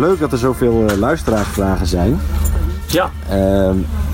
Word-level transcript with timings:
leuk 0.00 0.18
dat 0.18 0.32
er 0.32 0.38
zoveel 0.38 0.90
uh, 0.90 0.96
luisteraarsvragen 0.96 1.86
zijn. 1.86 2.20
Ja. 2.86 3.10
Uh, 3.32 3.70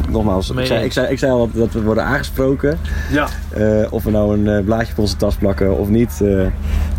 nogmaals, 0.09 0.51
ik 0.51 0.67
zei, 0.67 0.85
ik, 0.85 0.93
zei, 0.93 1.07
ik 1.07 1.19
zei 1.19 1.33
al 1.33 1.51
dat 1.53 1.73
we 1.73 1.83
worden 1.83 2.05
aangesproken. 2.05 2.79
Ja. 3.11 3.29
Uh, 3.57 3.93
of 3.93 4.05
we 4.05 4.11
nou 4.11 4.39
een 4.39 4.59
uh, 4.59 4.65
blaadje 4.65 4.93
op 4.93 4.99
onze 4.99 5.17
tas 5.17 5.35
plakken 5.35 5.79
of 5.79 5.89
niet. 5.89 6.19
Uh, 6.23 6.47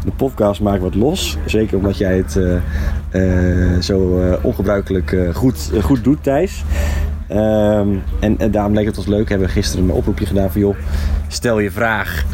de 0.06 0.12
podcast 0.16 0.62
maakt 0.62 0.82
wat 0.82 0.96
los. 0.96 1.38
Zeker 1.46 1.78
omdat 1.78 1.98
jij 1.98 2.18
het 2.18 2.40
zo 3.86 4.22
ongebruikelijk 4.42 5.16
goed, 5.34 5.72
goed 5.82 6.04
doet, 6.04 6.24
Thijs. 6.24 6.64
Ehm, 7.28 7.88
en, 8.20 8.38
en, 8.38 8.52
daarom 8.52 8.74
leek 8.74 8.86
het 8.86 8.98
ons 8.98 9.08
leuk. 9.08 9.24
We 9.24 9.30
hebben 9.30 9.50
gisteren 9.50 9.86
een 9.86 9.96
oproepje 9.96 10.26
gedaan 10.26 10.52
van 10.52 10.62
joh, 10.62 10.76
stel 11.28 11.60
je 11.60 11.72
vraag. 11.72 12.26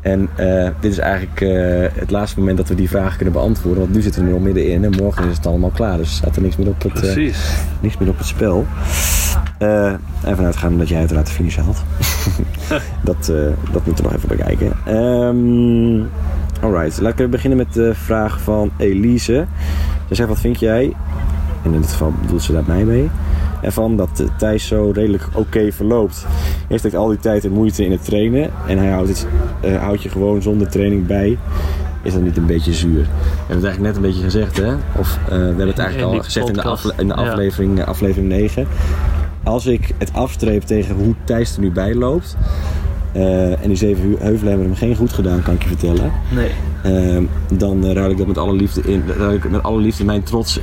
En 0.00 0.28
uh, 0.40 0.68
dit 0.80 0.92
is 0.92 0.98
eigenlijk 0.98 1.40
uh, 1.40 1.86
het 1.92 2.10
laatste 2.10 2.38
moment 2.38 2.56
dat 2.56 2.68
we 2.68 2.74
die 2.74 2.88
vraag 2.88 3.16
kunnen 3.16 3.34
beantwoorden. 3.34 3.82
Want 3.82 3.94
nu 3.94 4.02
zitten 4.02 4.20
we 4.20 4.26
er 4.26 4.34
nog 4.34 4.42
middenin 4.42 4.84
en 4.84 4.90
morgen 4.90 5.28
is 5.28 5.36
het 5.36 5.46
allemaal 5.46 5.70
klaar. 5.70 5.96
Dus 5.96 6.08
er 6.08 6.14
staat 6.14 6.36
er 6.36 6.42
niks 6.42 6.56
meer 6.56 6.68
op 6.68 6.82
het, 6.82 7.16
uh, 7.16 7.34
niks 7.80 7.98
meer 7.98 8.08
op 8.08 8.18
het 8.18 8.26
spel. 8.26 8.66
en 9.58 10.36
vanuit 10.36 10.56
gaan 10.56 10.78
dat 10.78 10.88
jij 10.88 10.98
uiteraard 10.98 11.26
de 11.26 11.32
finish 11.32 11.56
haalt. 11.56 11.84
dat, 13.04 13.26
dat 13.72 13.86
moeten 13.86 14.04
we 14.04 14.10
nog 14.10 14.14
even 14.14 14.28
bekijken. 14.28 14.96
Um, 14.96 16.08
alright, 16.60 17.00
laten 17.00 17.24
we 17.24 17.28
beginnen 17.28 17.58
met 17.58 17.72
de 17.72 17.94
vraag 17.94 18.40
van 18.40 18.70
Elise. 18.76 19.46
Ze 20.08 20.14
zegt, 20.14 20.28
wat 20.28 20.40
vind 20.40 20.60
jij? 20.60 20.92
En 21.62 21.74
in 21.74 21.80
dit 21.80 21.90
geval 21.90 22.12
bedoelt 22.22 22.42
ze 22.42 22.52
daar 22.52 22.64
mij 22.66 22.84
mee 22.84 23.10
ervan 23.62 23.96
dat 23.96 24.24
Thijs 24.38 24.66
zo 24.66 24.90
redelijk 24.94 25.28
oké 25.32 25.72
verloopt. 25.72 26.26
Hij 26.68 26.78
heeft 26.80 26.94
al 26.94 27.08
die 27.08 27.18
tijd 27.18 27.44
en 27.44 27.52
moeite 27.52 27.84
in 27.84 27.90
het 27.90 28.04
trainen 28.04 28.50
en 28.66 28.78
hij 28.78 28.90
houdt, 28.90 29.08
het, 29.08 29.26
uh, 29.64 29.82
houdt 29.82 30.02
je 30.02 30.08
gewoon 30.08 30.42
zonder 30.42 30.68
training 30.68 31.06
bij. 31.06 31.38
Is 32.02 32.12
dat 32.12 32.22
niet 32.22 32.36
een 32.36 32.46
beetje 32.46 32.72
zuur? 32.72 33.02
We 33.02 33.08
hebben 33.46 33.56
het 33.56 33.64
eigenlijk 33.64 33.80
net 33.80 33.96
een 33.96 34.02
beetje 34.02 34.22
gezegd, 34.22 34.56
hè? 34.56 34.74
Of 34.98 35.18
uh, 35.22 35.28
we 35.28 35.34
hebben 35.34 35.66
het 35.66 35.78
eigenlijk 35.78 36.12
al 36.12 36.22
gezegd 36.22 36.48
in 36.48 36.54
de, 36.54 36.62
afle 36.62 36.92
in 36.96 37.08
de 37.08 37.14
aflevering, 37.14 37.78
ja. 37.78 37.84
aflevering 37.84 38.28
9. 38.28 38.66
Als 39.44 39.66
ik 39.66 39.94
het 39.98 40.12
afstreep 40.12 40.62
tegen 40.62 40.94
hoe 40.94 41.14
Thijs 41.24 41.54
er 41.54 41.60
nu 41.60 41.70
bij 41.70 41.94
loopt. 41.94 42.36
Uh, 43.16 43.62
en 43.62 43.68
die 43.68 43.76
zeven 43.76 44.16
heuvelen 44.18 44.48
hebben 44.48 44.66
hem 44.66 44.76
geen 44.76 44.96
goed 44.96 45.12
gedaan, 45.12 45.42
kan 45.42 45.54
ik 45.54 45.62
je 45.62 45.68
vertellen. 45.68 46.12
Nee. 46.34 46.50
Uh, 46.86 47.22
dan 47.52 47.92
ruil 47.92 48.10
ik 48.10 48.18
dat 48.18 48.26
met 48.26 48.38
alle 48.38 48.52
liefde 48.52 48.80
in. 48.80 49.04
Ruil 49.18 49.34
ik 49.34 49.50
met 49.50 49.62
alle 49.62 49.80
liefde 49.80 50.04
mijn 50.04 50.22
trots 50.22 50.60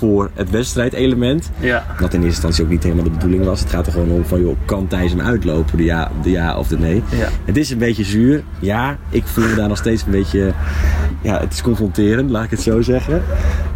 voor 0.00 0.30
het 0.34 0.50
wedstrijdelement. 0.50 1.50
Ja. 1.58 1.84
Wat 1.98 2.14
in 2.14 2.22
eerste 2.22 2.26
instantie 2.26 2.64
ook 2.64 2.70
niet 2.70 2.82
helemaal 2.82 3.04
de 3.04 3.10
bedoeling 3.10 3.44
was. 3.44 3.60
Het 3.60 3.70
gaat 3.70 3.86
er 3.86 3.92
gewoon 3.92 4.10
om 4.10 4.24
van, 4.24 4.40
joh, 4.40 4.56
kan 4.64 4.86
Thijs 4.86 5.10
hem 5.10 5.20
uitlopen? 5.20 5.76
De 5.76 5.84
ja, 5.84 6.10
de 6.22 6.30
ja 6.30 6.56
of 6.56 6.68
de 6.68 6.78
nee. 6.78 7.02
Ja. 7.10 7.28
Het 7.44 7.56
is 7.56 7.70
een 7.70 7.78
beetje 7.78 8.04
zuur. 8.04 8.42
Ja, 8.58 8.96
ik 9.10 9.26
voel 9.26 9.48
me 9.48 9.54
daar 9.54 9.68
nog 9.68 9.76
steeds 9.76 10.02
een 10.02 10.10
beetje... 10.10 10.52
Ja, 11.22 11.40
het 11.40 11.52
is 11.52 11.62
confronterend, 11.62 12.30
laat 12.30 12.44
ik 12.44 12.50
het 12.50 12.60
zo 12.60 12.80
zeggen. 12.80 13.22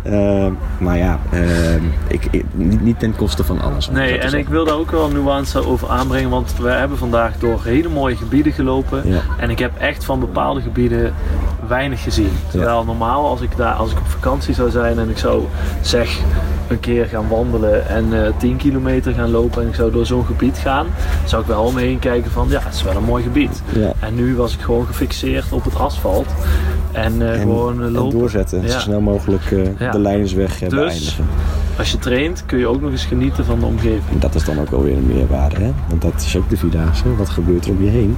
Uh, 0.06 0.46
maar 0.78 0.98
ja, 0.98 1.18
uh, 1.34 1.74
ik, 2.06 2.26
ik, 2.30 2.44
niet, 2.52 2.80
niet, 2.80 2.98
ten 2.98 3.16
koste 3.16 3.44
van 3.44 3.60
alles. 3.60 3.90
Nee, 3.90 4.18
en 4.18 4.34
ik 4.34 4.48
wil 4.48 4.64
daar 4.64 4.74
ook 4.74 4.90
wel 4.90 5.06
een 5.06 5.12
nuance 5.12 5.66
over 5.66 5.88
aanbrengen. 5.88 6.30
Want 6.30 6.54
we 6.60 6.68
hebben 6.68 6.98
vandaag 6.98 7.38
door 7.38 7.64
hele 7.64 7.88
mooie 7.88 8.16
gebieden 8.16 8.52
gelopen. 8.52 9.08
Ja. 9.08 9.20
En 9.38 9.50
ik 9.50 9.58
heb 9.58 9.78
echt 9.78 10.04
van 10.04 10.20
bepaalde 10.20 10.60
gebieden 10.60 11.14
weinig 11.68 12.02
gezien. 12.02 12.32
Terwijl 12.50 12.78
ja. 12.78 12.84
normaal 12.84 13.26
als 13.26 13.40
ik, 13.40 13.56
daar, 13.56 13.72
als 13.72 13.90
ik 13.90 13.98
op 13.98 14.06
vakantie 14.06 14.54
zou 14.54 14.70
zijn 14.70 14.98
en 14.98 15.10
ik 15.10 15.18
zou 15.18 15.44
zeg 15.80 16.13
een 16.68 16.80
keer 16.80 17.06
gaan 17.06 17.28
wandelen 17.28 17.88
en 17.88 18.12
uh, 18.12 18.28
10 18.36 18.56
kilometer 18.56 19.14
gaan 19.14 19.30
lopen 19.30 19.62
en 19.62 19.68
ik 19.68 19.74
zou 19.74 19.92
door 19.92 20.06
zo'n 20.06 20.24
gebied 20.24 20.58
gaan, 20.58 20.86
zou 21.24 21.42
ik 21.42 21.48
wel 21.48 21.62
omheen 21.62 21.98
kijken 21.98 22.30
van 22.30 22.46
ja, 22.48 22.60
het 22.62 22.74
is 22.74 22.82
wel 22.82 22.96
een 22.96 23.04
mooi 23.04 23.22
gebied. 23.22 23.62
Ja. 23.74 23.92
En 24.00 24.14
nu 24.14 24.36
was 24.36 24.54
ik 24.54 24.60
gewoon 24.60 24.86
gefixeerd 24.86 25.52
op 25.52 25.64
het 25.64 25.78
asfalt 25.78 26.26
en, 26.92 27.20
uh, 27.20 27.32
en 27.32 27.40
gewoon 27.40 27.82
uh, 27.82 27.90
lopen. 27.90 28.12
En 28.12 28.18
doorzetten, 28.18 28.62
ja. 28.62 28.68
zo 28.68 28.78
snel 28.78 29.00
mogelijk 29.00 29.42
ja. 29.78 29.90
de 29.90 29.98
lijnsweg 29.98 30.58
dus, 30.58 30.68
beëindigen. 30.68 31.24
Als 31.78 31.90
je 31.90 31.98
traint 31.98 32.46
kun 32.46 32.58
je 32.58 32.66
ook 32.66 32.80
nog 32.80 32.90
eens 32.90 33.04
genieten 33.04 33.44
van 33.44 33.60
de 33.60 33.66
omgeving. 33.66 34.10
En 34.12 34.18
dat 34.18 34.34
is 34.34 34.44
dan 34.44 34.60
ook 34.60 34.70
wel 34.70 34.82
weer 34.82 34.96
een 34.96 35.06
meerwaarde, 35.06 35.56
hè? 35.56 35.72
want 35.88 36.02
dat 36.02 36.14
is 36.16 36.36
ook 36.36 36.50
de 36.50 36.56
Vierdaagse. 36.56 37.16
Wat 37.16 37.28
gebeurt 37.28 37.64
er 37.64 37.70
om 37.70 37.84
je 37.84 37.90
heen? 37.90 38.16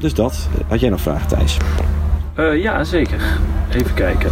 Dus 0.00 0.14
dat. 0.14 0.48
Had 0.66 0.80
jij 0.80 0.90
nog 0.90 1.00
vragen, 1.00 1.28
Thijs? 1.28 1.56
Ja, 2.62 2.84
zeker. 2.84 3.20
Even 3.70 3.94
kijken. 3.94 4.30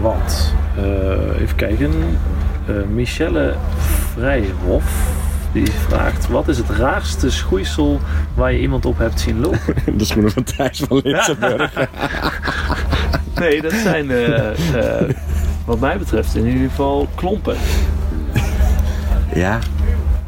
Want, 0.00 0.54
uh, 0.78 1.40
even 1.40 1.56
kijken. 1.56 1.92
Michelle 2.94 3.54
Vrijhof. 4.14 5.16
Die 5.52 5.70
vraagt: 5.70 6.28
Wat 6.28 6.48
is 6.48 6.58
het 6.58 6.70
raarste 6.70 7.30
schoeisel 7.30 8.00
waar 8.34 8.52
je 8.52 8.60
iemand 8.60 8.86
op 8.86 8.98
hebt 8.98 9.20
zien 9.20 9.40
lopen? 9.40 9.74
De 9.98 10.04
schoenen 10.04 10.32
van 10.32 10.42
Thijs 10.42 10.82
van 10.88 11.00
Litsenburg. 11.04 11.74
nee, 13.40 13.62
dat 13.62 13.72
zijn, 13.72 14.10
wat 15.64 15.80
mij 15.80 15.98
betreft, 15.98 16.34
in 16.34 16.46
ieder 16.46 16.68
geval 16.68 17.08
klompen. 17.14 17.56
Ja, 19.34 19.58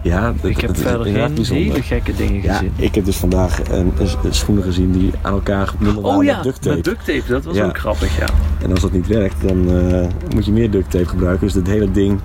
ja, 0.02 0.32
dat, 0.40 0.50
ik 0.50 0.56
heb 0.60 0.66
dat 0.66 0.76
is 0.78 0.82
verder 0.82 1.06
geen 1.06 1.34
bijzonder. 1.34 1.64
hele 1.66 1.82
gekke 1.82 2.14
dingen 2.16 2.40
gezien. 2.42 2.72
Ja, 2.76 2.84
ik 2.84 2.94
heb 2.94 3.04
dus 3.04 3.16
vandaag 3.16 3.70
een, 3.70 3.92
een 3.98 4.34
schoenen 4.34 4.64
gezien 4.64 4.92
die 4.92 5.10
aan 5.22 5.32
elkaar 5.32 5.66
gebonden 5.66 6.02
waren 6.02 6.18
oh 6.18 6.24
ja, 6.24 6.34
met 6.34 6.44
duct 6.44 6.62
tape. 6.62 6.74
met 6.76 6.84
duct 6.84 7.04
tape. 7.04 7.22
Dat 7.28 7.44
was 7.44 7.56
Ja. 7.56 7.64
ook 7.66 7.78
grappig, 7.78 8.18
ja. 8.18 8.26
En 8.62 8.70
als 8.70 8.80
dat 8.80 8.92
niet 8.92 9.06
werkt, 9.06 9.34
dan 9.48 9.70
uh, 9.70 10.06
moet 10.34 10.44
je 10.44 10.52
meer 10.52 10.70
duct 10.70 10.90
tape 10.90 11.08
gebruiken. 11.08 11.46
Dus 11.46 11.54
het 11.56 11.66
hele 11.66 11.90
ding 11.90 12.20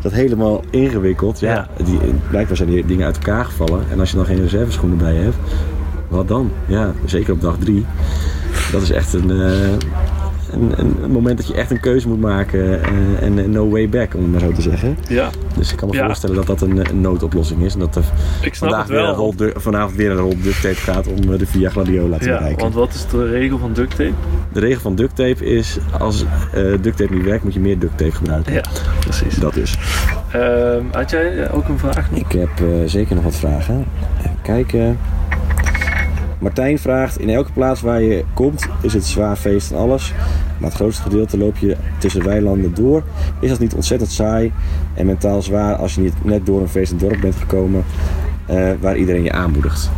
dat 0.00 0.12
helemaal 0.12 0.62
ingewikkeld. 0.70 1.40
Ja, 1.40 1.52
Ja. 1.78 1.84
Die, 1.84 1.98
blijkbaar 2.30 2.56
zijn 2.56 2.68
die 2.68 2.86
dingen 2.86 3.06
uit 3.06 3.16
elkaar 3.16 3.44
gevallen. 3.44 3.84
En 3.90 4.00
als 4.00 4.10
je 4.10 4.16
dan 4.16 4.26
geen 4.26 4.40
reserveschoenen 4.42 4.98
bij 4.98 5.14
hebt, 5.14 5.36
wat 6.08 6.28
dan? 6.28 6.50
Ja, 6.66 6.92
zeker 7.04 7.32
op 7.32 7.40
dag 7.40 7.56
drie. 7.58 7.86
Dat 8.72 8.82
is 8.82 8.90
echt 8.90 9.12
een, 9.12 9.30
uh, 9.30 9.50
een, 10.52 10.72
een, 10.76 10.96
een 11.02 11.10
moment 11.10 11.36
dat 11.36 11.46
je 11.46 11.54
echt 11.54 11.70
een 11.70 11.80
keuze 11.80 12.08
moet 12.08 12.20
maken. 12.20 12.60
uh, 12.60 13.22
en 13.22 13.38
uh, 13.38 13.44
no 13.46 13.68
way 13.68 13.88
back, 13.88 14.14
om 14.14 14.20
het 14.22 14.30
maar 14.30 14.40
zo 14.40 14.52
te 14.52 14.62
zeggen. 14.62 14.96
Ja, 15.08 15.30
Dus 15.56 15.70
ik 15.70 15.76
kan 15.76 15.88
me 15.88 15.94
Ja. 15.94 16.04
voorstellen 16.06 16.36
dat 16.36 16.46
dat 16.46 16.60
een, 16.60 16.88
een 16.90 17.00
noodoplossing 17.00 17.62
is. 17.62 17.72
En 17.74 17.78
dat 17.80 17.96
er 17.96 18.02
ik 18.42 18.54
snap 18.54 18.68
vandaag 18.68 18.80
het 18.80 18.88
weer 18.96 18.98
een 18.98 19.04
wel. 19.06 19.14
rol 19.14 19.34
du- 19.36 19.52
vanavond 19.56 19.96
weer 19.96 20.10
een 20.10 20.16
rol 20.16 20.34
duct 20.42 20.60
tape 20.62 20.74
gaat 20.74 21.06
om 21.06 21.32
eh, 21.32 21.38
de 21.38 21.46
Via 21.46 21.70
Gladiola 21.70 22.18
te 22.18 22.24
Ja, 22.28 22.32
bereiken. 22.36 22.62
want 22.62 22.74
wat 22.74 22.94
is 22.94 23.06
de 23.10 23.28
regel 23.30 23.58
van 23.58 23.72
duct 23.72 23.90
tape? 23.96 24.12
De 24.52 24.60
regel 24.60 24.80
van 24.80 24.94
duct 24.94 25.16
tape 25.16 25.44
is, 25.44 25.78
als 25.98 26.24
eh 26.54 26.62
duct 26.80 26.96
tape 26.96 27.14
niet 27.14 27.24
werkt, 27.24 27.44
moet 27.44 27.54
je 27.54 27.60
meer 27.60 27.78
duct 27.78 27.98
tape 27.98 28.12
gebruiken. 28.12 28.52
Ja, 28.52 28.62
precies. 29.00 29.34
Dat 29.36 29.56
is. 29.56 29.78
Ehm, 30.32 30.82
had 30.92 31.10
jij 31.10 31.50
ook 31.50 31.68
een 31.68 31.78
vraag 31.78 32.10
nog? 32.10 32.20
Ik 32.20 32.32
heb 32.32 32.50
eh, 32.60 32.66
zeker 32.86 33.14
nog 33.14 33.24
wat 33.24 33.36
vragen. 33.36 33.84
Even 34.18 34.36
kijken. 34.42 34.98
Martijn 36.42 36.78
vraagt, 36.78 37.18
in 37.20 37.28
elke 37.30 37.52
plaats 37.52 37.80
waar 37.80 38.02
je 38.02 38.24
komt 38.34 38.66
is 38.80 38.92
het 38.94 39.04
zwaar 39.04 39.36
feest 39.36 39.70
en 39.70 39.76
alles. 39.76 40.12
Maar 40.58 40.68
het 40.68 40.78
grootste 40.78 41.02
gedeelte 41.02 41.38
loop 41.38 41.56
je 41.56 41.76
tussen 41.98 42.24
weilanden 42.24 42.74
door. 42.74 43.02
Is 43.40 43.48
dat 43.48 43.58
niet 43.58 43.74
ontzettend 43.74 44.10
saai 44.10 44.52
en 44.94 45.06
mentaal 45.06 45.42
zwaar 45.42 45.74
als 45.74 45.94
je 45.94 46.00
niet 46.00 46.24
net 46.24 46.46
door 46.46 46.60
een 46.60 46.68
feest 46.68 46.92
en 46.92 46.98
dorp 46.98 47.20
bent 47.20 47.34
gekomen 47.36 47.84
eh, 48.46 48.70
waar 48.80 48.96
iedereen 48.96 49.22
je 49.22 49.32
aanmoedigt? 49.32 49.90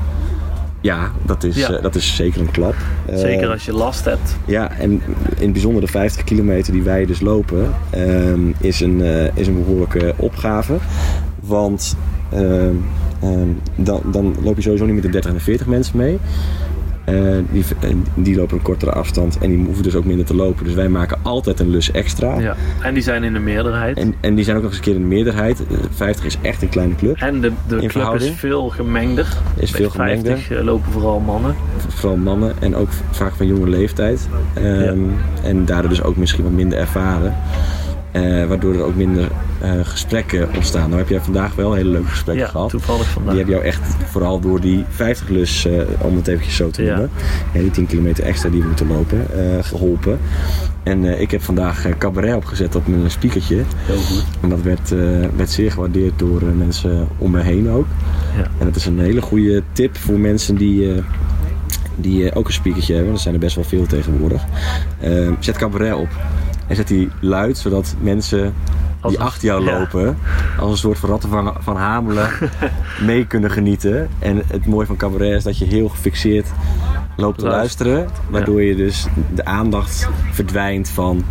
Ja, 0.80 1.10
dat 1.22 1.44
is, 1.44 1.56
Ja. 1.56 1.70
eh, 1.70 1.82
dat 1.82 1.94
is 1.94 2.16
zeker 2.16 2.40
een 2.40 2.50
klap. 2.50 2.74
Eh, 3.06 3.16
Zeker 3.16 3.48
als 3.48 3.64
je 3.64 3.72
last 3.72 4.04
hebt. 4.04 4.36
Ja, 4.44 4.70
en 4.78 4.90
in 5.36 5.42
het 5.44 5.52
bijzonder 5.52 5.80
de 5.80 5.88
50 5.88 6.24
kilometer 6.24 6.72
die 6.72 6.82
wij 6.82 7.06
dus 7.06 7.20
lopen, 7.20 7.70
ehm, 7.90 8.40
is, 8.60 8.80
een, 8.80 9.00
is 9.34 9.46
een 9.46 9.64
behoorlijke 9.64 10.14
opgave. 10.16 10.76
Want 11.40 11.96
ehm, 13.24 13.84
dan, 13.84 14.00
dan 14.04 14.34
loop 14.42 14.56
je 14.56 14.62
sowieso 14.62 14.84
niet 14.84 14.94
met 14.94 15.02
de 15.02 15.10
30 15.10 15.30
en 15.30 15.36
de 15.36 15.42
40 15.42 15.66
mensen 15.66 15.96
mee. 15.96 16.18
Eh, 17.04 17.14
die, 17.50 17.64
en 17.80 18.06
die 18.14 18.36
lopen 18.36 18.56
een 18.56 18.62
kortere 18.62 18.92
afstand 18.92 19.38
en 19.38 19.50
die 19.50 19.64
hoeven 19.64 19.82
dus 19.82 19.94
ook 19.94 20.04
minder 20.04 20.26
te 20.26 20.34
lopen. 20.34 20.64
Dus 20.64 20.74
wij 20.74 20.88
maken 20.88 21.18
altijd 21.22 21.60
een 21.60 21.68
lus 21.70 21.90
extra. 21.90 22.38
Ja. 22.40 22.56
En 22.82 22.94
die 22.94 23.02
zijn 23.02 23.24
in 23.24 23.32
de 23.32 23.38
meerderheid. 23.38 23.98
En, 23.98 24.14
en 24.20 24.34
die 24.34 24.44
zijn 24.44 24.56
ook 24.56 24.62
nog 24.62 24.70
eens 24.70 24.80
een 24.80 24.86
keer 24.86 24.94
in 24.94 25.00
de 25.00 25.14
meerderheid. 25.14 25.66
Eh, 25.66 25.76
50 25.90 26.24
is 26.24 26.38
echt 26.42 26.62
een 26.62 26.68
kleine 26.68 26.94
club. 26.94 27.16
En 27.16 27.40
de, 27.40 27.52
de 27.68 27.86
club 27.86 28.14
is 28.14 28.30
veel 28.30 28.68
gemengder. 28.68 29.36
Is 29.56 29.70
Bij 29.70 29.80
veel 29.80 29.90
gemengder. 29.90 30.36
50 30.36 30.56
eh, 30.56 30.64
lopen 30.64 30.92
vooral 30.92 31.20
mannen. 31.20 31.54
Vooral 31.88 32.16
mannen 32.16 32.52
en 32.60 32.76
ook 32.76 32.88
vaak 33.10 33.34
van 33.34 33.46
jonge 33.46 33.68
leeftijd. 33.68 34.28
Ehm, 34.54 34.98
En 35.42 35.64
daardoor 35.64 35.90
dus 35.90 36.02
ook 36.02 36.16
misschien 36.16 36.44
wat 36.44 36.52
minder 36.52 36.78
ervaren. 36.78 37.34
Eh, 38.14 38.44
waardoor 38.46 38.74
er 38.74 38.82
ook 38.82 38.94
minder 38.96 39.30
eh, 39.60 39.70
gesprekken 39.82 40.48
ontstaan. 40.56 40.86
Nou 40.88 41.00
heb 41.00 41.08
jij 41.08 41.20
vandaag 41.20 41.54
wel 41.54 41.72
hele 41.72 41.90
leuke 41.90 42.08
gesprekken 42.08 42.44
Ja, 42.44 42.50
gehad. 42.50 42.70
toevallig 42.70 43.06
vandaag. 43.08 43.30
Die 43.34 43.42
hebben 43.42 43.54
jou 43.60 43.66
echt 43.68 43.80
vooral 44.10 44.40
door 44.40 44.60
die 44.60 44.84
50 44.88 45.28
lus, 45.28 45.66
eh, 45.66 45.72
om 45.98 46.16
het 46.16 46.26
eventjes 46.28 46.56
zo 46.56 46.70
te 46.70 46.82
Ja. 46.82 46.88
noemen. 46.90 47.10
En 47.52 47.60
die 47.60 47.70
10 47.70 47.86
kilometer 47.86 48.24
extra 48.24 48.48
die 48.48 48.60
we 48.60 48.66
moeten 48.66 48.86
lopen, 48.86 49.26
eh, 49.34 49.62
geholpen. 49.64 50.18
En 50.82 51.20
ik 51.20 51.30
heb 51.30 51.42
vandaag 51.42 51.86
cabaret 51.98 52.34
opgezet 52.34 52.74
op 52.76 52.86
mijn 52.86 53.10
speakertje. 53.10 53.62
Heel 53.76 53.96
goed. 53.96 54.24
En 54.40 54.48
dat 54.48 54.62
werd, 54.62 54.88
werd 55.36 55.50
zeer 55.50 55.70
gewaardeerd 55.72 56.18
door 56.18 56.42
mensen 56.44 57.08
om 57.18 57.30
me 57.30 57.40
heen 57.40 57.70
ook. 57.70 57.86
Ja. 58.36 58.42
En 58.58 58.66
dat 58.66 58.76
is 58.76 58.86
een 58.86 58.98
hele 58.98 59.22
goede 59.22 59.62
tip 59.72 59.96
voor 59.96 60.18
mensen 60.18 60.56
die, 60.56 61.02
die 61.96 62.34
ook 62.34 62.46
een 62.46 62.52
speakertje 62.52 62.94
hebben. 62.94 63.12
Er 63.12 63.18
zijn 63.18 63.34
er 63.34 63.40
best 63.40 63.54
wel 63.56 63.64
veel 63.64 63.86
tegenwoordig. 63.86 64.42
Zet 65.38 65.56
cabaret 65.56 65.94
op. 65.94 66.08
En 66.66 66.76
zet 66.76 66.88
die 66.88 67.10
luid, 67.20 67.58
zodat 67.58 67.94
mensen 68.00 68.54
Als 69.00 69.12
die 69.12 69.20
een- 69.20 69.26
achter 69.26 69.44
jou 69.48 69.64
ja. 69.64 69.78
lopen, 69.78 70.16
als 70.60 70.70
een 70.70 70.76
soort 70.76 70.98
van 70.98 71.08
ratten 71.10 71.28
van, 71.28 71.54
van 71.60 71.76
Hamelen, 71.76 72.28
mee 73.06 73.26
kunnen 73.26 73.50
genieten. 73.50 74.08
En 74.18 74.42
het 74.46 74.66
mooie 74.66 74.86
van 74.86 74.96
cabaret 74.96 75.36
is 75.36 75.42
dat 75.44 75.58
je 75.58 75.64
heel 75.64 75.88
gefixeerd 75.88 76.46
loopt 77.16 77.38
te 77.38 77.46
Luister. 77.46 77.86
luisteren. 77.86 78.18
Waardoor 78.30 78.62
je 78.62 78.76
dus 78.76 79.06
de 79.34 79.44
aandacht 79.44 80.08
verdwijnt 80.32 80.88
van 80.88 81.24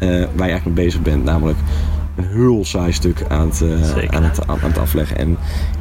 eh, 0.00 0.08
waar 0.08 0.18
je 0.46 0.52
eigenlijk 0.52 0.64
mee 0.64 0.84
bezig 0.84 1.02
bent. 1.02 1.24
Namelijk 1.24 1.58
een 2.16 2.24
heel 2.26 2.64
saai 2.64 2.92
stuk 2.92 3.24
aan 3.28 3.48
het, 3.48 3.62
eh, 3.62 4.16
aan, 4.16 4.22
het, 4.22 4.46
aan, 4.46 4.58
het 4.60 4.78
afleggen. 4.78 5.16
En 5.18 5.28
in 5.28 5.36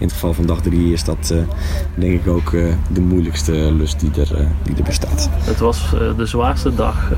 het 0.05 0.11
geval 0.13 0.33
van 0.33 0.45
dag 0.45 0.61
3 0.61 0.93
is 0.93 1.03
dat 1.03 1.29
eh, 1.31 1.37
denk 1.95 2.21
ik 2.21 2.27
ook 2.27 2.51
de 2.91 3.01
moeilijkste 3.01 3.51
lust 3.51 3.99
die 3.99 4.09
er, 4.21 4.47
die 4.63 4.75
er 4.75 4.83
bestaat. 4.83 5.29
Het 5.33 5.59
was 5.59 5.89
de 6.17 6.25
zwaarste 6.25 6.75
dag, 6.75 7.11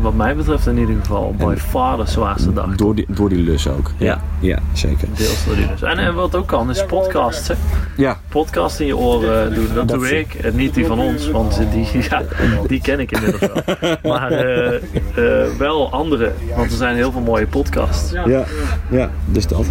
wat 0.00 0.14
mij 0.14 0.36
betreft 0.36 0.66
in 0.66 0.78
ieder 0.78 0.96
geval, 1.00 1.34
by 1.38 1.44
En- 1.44 1.58
far 1.58 1.96
de 1.96 2.06
zwaarste 2.06 2.52
dag. 2.52 2.76
Door 2.76 2.94
die, 2.94 3.06
door 3.08 3.28
die 3.28 3.38
lus 3.38 3.68
ook. 3.68 3.92
Ja. 3.96 4.20
ja 4.40 4.58
zeker. 4.72 5.08
Deels 5.16 5.44
door 5.44 5.54
die 5.54 5.66
dus. 5.66 5.82
En, 5.82 5.98
en 5.98 6.14
wat 6.14 6.34
ook 6.34 6.46
kan, 6.46 6.70
is 6.70 6.84
podcasts. 6.84 7.48
Hè. 7.48 7.54
Ja, 7.96 8.18
Podcast 8.28 8.80
in 8.80 8.86
je 8.86 8.96
oren 8.96 9.54
doen, 9.54 9.66
dat, 9.74 9.88
Dat 9.88 9.98
doe 9.98 10.18
ik. 10.18 10.34
En 10.34 10.56
niet 10.56 10.74
die 10.74 10.86
van 10.86 10.98
ons, 10.98 11.30
want 11.30 11.60
die, 11.72 11.88
ja, 12.10 12.22
die 12.66 12.80
ken 12.80 13.00
ik 13.00 13.10
inmiddels 13.12 13.50
wel. 13.80 13.96
Maar 14.12 14.30
eh, 14.32 14.74
eh, 14.74 15.50
wel 15.58 15.90
andere, 15.92 16.32
want 16.56 16.70
er 16.70 16.76
zijn 16.76 16.96
heel 16.96 17.12
veel 17.12 17.20
mooie 17.20 17.46
podcasts. 17.46 18.12
ja, 18.12 18.44
ja 18.90 19.10
dus 19.24 19.46
dat. 19.46 19.66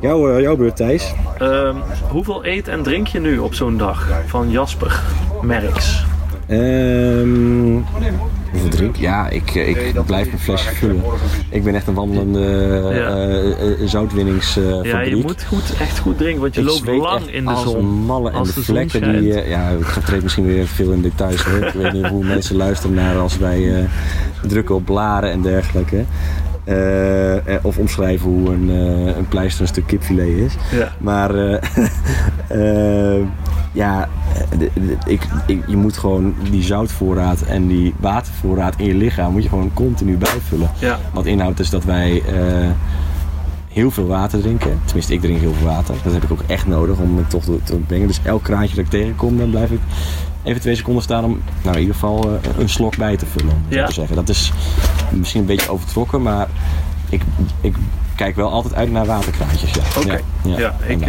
Jouw, 0.00 0.34
eh, 0.34 0.40
jouw 0.40 0.56
beurt 0.56 0.76
Thijs. 0.76 1.14
Ehm, 1.38 1.76
hoeveel 2.08 2.46
eet 2.46 2.68
en 2.68 2.82
drink 2.82 3.06
je 3.06 3.20
nu 3.20 3.38
op 3.38 3.54
zo'n 3.54 3.76
dag 3.76 4.08
van 4.26 4.50
Jasper 4.50 5.00
Merks? 5.42 6.04
Ehm 6.46 7.76
hoeveel 8.50 8.68
drink? 8.70 8.96
Ja, 8.96 9.28
ik, 9.28 9.54
eh, 9.54 9.68
ik 9.68 10.04
blijf 10.06 10.26
mijn 10.26 10.38
flesje 10.38 10.74
vullen. 10.74 11.02
Ik 11.50 11.64
ben 11.64 11.74
echt 11.74 11.86
een 11.86 11.94
wandelende 11.94 12.40
Ja. 12.94 13.08
eh, 13.16 13.50
eh, 13.50 13.88
zoutwinningsfabriek. 13.88 14.84
Ja, 14.92 15.00
je 15.00 15.16
moet 15.16 15.44
goed, 15.44 15.72
echt 15.80 15.98
goed 15.98 16.18
drinken, 16.18 16.40
want 16.40 16.54
je 16.54 16.60
Ik 16.60 16.66
loopt 16.66 16.86
lang 16.86 17.20
echt 17.26 17.28
in 17.34 17.44
de 17.44 17.50
als 17.50 17.62
zon. 17.62 17.76
een 17.78 17.84
malle 17.86 18.30
en 18.30 18.34
Als 18.36 18.48
de 18.48 18.54
de 18.54 18.60
zon 18.62 18.74
vlekken 18.74 19.00
schijnt. 19.00 19.18
die... 19.20 19.48
ja, 19.48 19.68
ik 19.68 19.86
treed 20.04 20.22
misschien 20.22 20.46
weer 20.46 20.66
veel 20.66 20.92
in 20.92 21.02
details 21.02 21.44
hoor. 21.44 21.66
Ik 21.66 21.72
weet 21.72 21.92
niet 21.92 22.06
hoe 22.06 22.24
mensen 22.34 22.56
luisteren 22.56 22.94
naar 22.96 23.16
als 23.18 23.38
wij 23.38 23.74
eh, 23.78 23.84
drukken 24.48 24.74
op 24.74 24.84
blaren 24.84 25.30
en 25.30 25.42
dergelijke. 25.42 26.04
Of 27.62 27.78
omschrijven 27.78 28.30
hoe 28.30 28.48
een, 28.52 28.70
eh, 28.70 29.16
een 29.16 29.28
pleister 29.28 29.60
een 29.62 29.68
stuk 29.68 29.86
kipfilet 29.86 30.26
is. 30.28 30.54
Ja. 30.72 30.92
Maar 30.98 31.34
eh, 31.34 31.58
eh, 33.18 33.22
ja, 33.72 34.08
eh, 34.34 34.58
de- 34.58 34.70
de- 34.74 34.96
ik, 35.06 35.26
ik, 35.46 35.62
je 35.66 35.76
moet 35.76 35.96
gewoon 35.98 36.34
die 36.50 36.62
zoutvoorraad 36.62 37.40
en 37.42 37.66
die 37.66 37.94
watervoorraad 38.00 38.74
in 38.76 38.84
je 38.86 38.94
lichaam 38.94 39.32
moet 39.32 39.42
je 39.42 39.48
gewoon 39.48 39.70
continu 39.74 40.16
bijvullen. 40.16 40.70
Ja, 40.78 40.98
Wat 41.12 41.26
inhoudt 41.26 41.56
dus 41.56 41.70
dat 41.70 41.84
wij 41.84 42.22
eh, 42.26 42.68
heel 43.68 43.90
veel 43.90 44.06
water 44.06 44.40
drinken. 44.40 44.80
Tenminste, 44.84 45.12
ik 45.12 45.20
drink 45.20 45.40
heel 45.40 45.54
veel 45.54 45.66
water. 45.66 45.94
Dat 46.02 46.12
heb 46.12 46.22
ik 46.24 46.30
ook 46.32 46.42
echt 46.46 46.66
nodig 46.66 46.98
om 46.98 47.16
het 47.16 47.30
toch 47.30 47.44
te, 47.64 47.74
brengen. 47.86 48.06
Dus 48.06 48.20
elk 48.24 48.42
kraantje 48.42 48.74
dat 48.76 48.84
ik 48.84 48.90
tegenkom, 48.90 49.38
dan 49.38 49.50
blijf 49.50 49.70
ik 49.70 49.80
even 50.42 50.60
twee 50.60 50.74
seconden 50.74 51.02
staan 51.02 51.24
om 51.24 51.40
nou, 51.62 51.74
in 51.74 51.80
ieder 51.80 51.94
geval 51.94 52.30
eh, 52.30 52.50
een 52.58 52.68
slok 52.68 52.96
bij 52.96 53.16
te 53.16 53.26
vullen. 53.26 53.52
Om 53.52 53.62
Ja. 53.68 53.86
te 53.86 53.92
zeggen. 53.92 54.16
Dat 54.16 54.28
is 54.28 54.52
misschien 55.10 55.40
een 55.40 55.46
beetje 55.46 55.70
overtrokken, 55.70 56.22
maar 56.22 56.48
ik, 57.08 57.22
ik 57.60 57.74
kijk 58.14 58.36
wel 58.36 58.50
altijd 58.50 58.74
uit 58.74 58.90
naar 58.90 59.06
waterkraantjes. 59.06 59.70
Ja, 59.72 59.82
Oké. 60.00 60.20
Ja, 60.60 60.74
ik. 60.86 61.06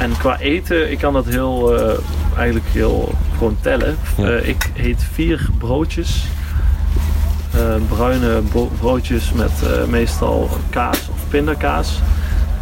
En 0.00 0.16
qua 0.18 0.38
eten, 0.38 0.90
ik 0.90 0.98
kan 0.98 1.12
dat 1.12 1.26
heel, 1.26 1.78
eh, 1.78 1.98
eigenlijk 2.36 2.66
heel 2.72 3.12
gewoon 3.36 3.56
tellen. 3.60 3.96
Ja. 4.16 4.24
Eh, 4.30 4.48
ik 4.48 4.70
eet 4.76 5.04
vier 5.12 5.48
broodjes. 5.58 6.24
Eh, 7.54 7.74
bruine 7.88 8.40
bro- 8.40 8.70
broodjes 8.80 9.32
met 9.32 9.50
meestal 9.88 10.48
kaas 10.70 11.08
of 11.12 11.28
pindakaas. 11.28 12.00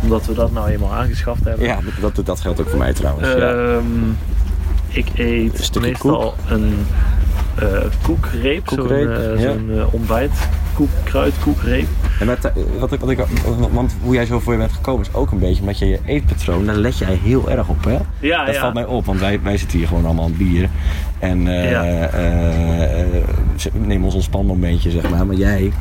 Omdat 0.02 0.26
we 0.26 0.34
dat 0.34 0.52
nou 0.52 0.68
eenmaal 0.70 0.92
aangeschaft 0.92 1.44
hebben. 1.44 1.66
ja, 1.66 1.78
dat, 2.00 2.26
dat, 2.26 2.40
geldt 2.40 2.60
ook 2.60 2.68
voor 2.68 2.78
mij 2.78 2.92
trouwens. 2.92 3.28
ja. 3.28 3.34
Ehm, 3.36 3.82
ik 4.88 5.06
eet 5.14 5.70
Een 5.76 5.82
meestal 5.82 6.34
een 6.48 6.86
koekreep, 8.02 8.66
Koekreep, 8.66 9.38
zo'n 9.40 9.70
ja. 9.74 9.80
eh, 9.80 9.94
ontbijt, 9.94 10.32
koek, 10.74 10.88
kruidkoekreep. 11.04 11.88
En 12.20 12.26
met, 12.26 12.44
eh, 12.44 12.52
wat 12.78 12.92
ik, 12.92 13.00
wat 13.00 13.10
ik, 13.10 13.18
want 13.72 13.96
hoe 14.02 14.14
jij 14.14 14.26
zo 14.26 14.38
voor 14.40 14.52
je 14.52 14.58
bent 14.58 14.72
gekomen 14.72 15.06
is 15.06 15.14
ook 15.14 15.30
een 15.30 15.38
beetje 15.38 15.60
omdat 15.60 15.78
je 15.78 15.86
je 15.86 15.98
eetpatroon, 16.06 16.66
daar 16.66 16.74
let 16.76 16.98
jij 16.98 17.18
heel 17.22 17.50
erg 17.50 17.68
op 17.68 17.84
hè? 17.84 17.96
Ja, 18.20 18.44
Dat 18.44 18.54
ja. 18.54 18.60
valt 18.60 18.74
mij 18.74 18.84
op, 18.84 19.04
want 19.06 19.20
wij, 19.20 19.40
wij 19.42 19.56
zitten 19.56 19.78
hier 19.78 19.86
gewoon 19.88 20.04
allemaal 20.04 20.24
aan 20.24 20.36
bier. 20.36 20.68
En 21.18 21.42
Ja. 21.42 21.84
eh, 21.84 23.00
eh, 23.02 23.24
nemen 23.72 24.04
ons 24.04 24.14
ontspanmomentje, 24.14 24.90
zeg 24.90 25.10
maar. 25.10 25.26
Maar 25.26 25.36
jij, 25.36 25.72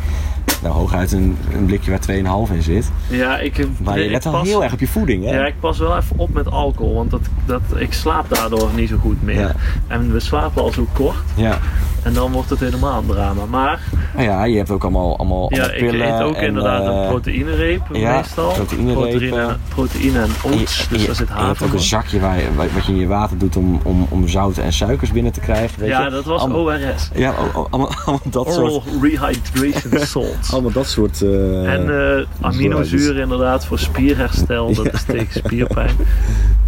nou 0.61 0.73
hooguit 0.75 1.11
een, 1.11 1.37
een 1.53 1.65
blikje 1.65 1.91
waar 1.91 2.47
2,5 2.49 2.53
in 2.53 2.61
zit. 2.61 2.91
Ja, 3.09 3.37
ik, 3.37 3.67
Maar 3.83 3.97
je 3.99 4.05
ik 4.05 4.11
let 4.11 4.23
pas- 4.23 4.47
heel 4.47 4.63
erg 4.63 4.73
op 4.73 4.79
je 4.79 4.87
voeding, 4.87 5.23
hè? 5.25 5.31
Ja, 5.39 5.45
ik 5.45 5.59
pas 5.59 5.77
wel 5.77 5.97
even 5.97 6.17
op 6.19 6.33
met 6.33 6.51
alcohol, 6.51 6.93
want 6.95 7.11
dat, 7.11 7.21
dat, 7.45 7.61
ik 7.75 7.93
slaap 7.93 8.29
daardoor 8.29 8.69
niet 8.75 8.89
zo 8.89 8.97
goed 9.01 9.23
meer. 9.23 9.39
Ja. 9.39 9.51
En 9.87 10.11
we 10.13 10.19
slapen 10.19 10.61
al 10.61 10.71
zo 10.71 10.87
kort 10.93 11.15
Ja. 11.35 11.57
en 12.03 12.13
dan 12.13 12.31
wordt 12.31 12.49
het 12.49 12.59
helemaal 12.59 12.99
een 12.99 13.05
drama. 13.07 13.45
Maar 13.45 13.79
Nou 14.13 14.25
ja, 14.27 14.43
je 14.43 14.57
hebt 14.57 14.69
ook 14.71 14.83
allemaal, 14.83 15.17
allemaal, 15.17 15.45
ja, 15.53 15.57
allemaal 15.61 15.79
ik 15.79 15.89
pillen. 15.89 16.15
eet 16.15 16.21
ook 16.21 16.35
en, 16.35 16.47
inderdaad 16.47 16.81
eh, 16.87 17.01
een 17.01 17.07
proteïnereep 17.07 17.81
ja, 17.93 18.15
meestal. 18.17 18.51
Proteïne, 18.51 18.93
proteïne 18.93 20.19
en 20.19 20.23
en 20.43 20.49
je- 20.51 20.59
oats, 20.59 20.79
en 20.81 20.87
dus 20.89 21.01
je- 21.01 21.05
daar 21.07 21.15
zit 21.15 21.27
en 21.29 21.35
je 21.35 21.41
hebt 21.41 21.47
haver 21.59 21.65
ook 21.65 21.73
een 21.73 21.79
zakje 21.79 22.19
waar 22.19 22.37
je, 22.37 22.47
wat 22.73 22.85
je 22.85 22.91
in 22.91 22.97
je 22.97 23.07
water 23.07 23.37
doet 23.37 23.55
om, 23.55 23.79
om, 23.83 24.07
om 24.09 24.27
zouten 24.27 24.63
en 24.63 24.73
suikers 24.73 25.11
binnen 25.11 25.31
te 25.31 25.39
krijgen. 25.39 25.79
Weet 25.79 25.89
Ja, 25.89 26.03
je? 26.03 26.09
dat 26.09 26.25
was 26.25 26.43
ORS. 26.43 27.09
Ja, 27.15 27.29
al- 27.31 27.49
al- 27.53 27.67
allemaal, 27.69 27.91
allemaal 28.05 28.21
dat 28.23 28.47
Oral 28.57 28.69
soort... 28.71 28.85
Rehydration 29.01 30.25
Allemaal 30.51 30.71
dat 30.71 30.87
soort... 30.87 31.21
eh, 31.21 31.73
En 31.73 32.15
eh, 32.17 32.25
aminozuren 32.41 33.21
inderdaad 33.21 33.65
voor 33.65 33.79
spierherstel, 33.79 34.73
dat 34.73 34.85
Ja. 34.85 34.91
is 34.91 35.03
tegen 35.03 35.33
spierpijn. 35.43 35.95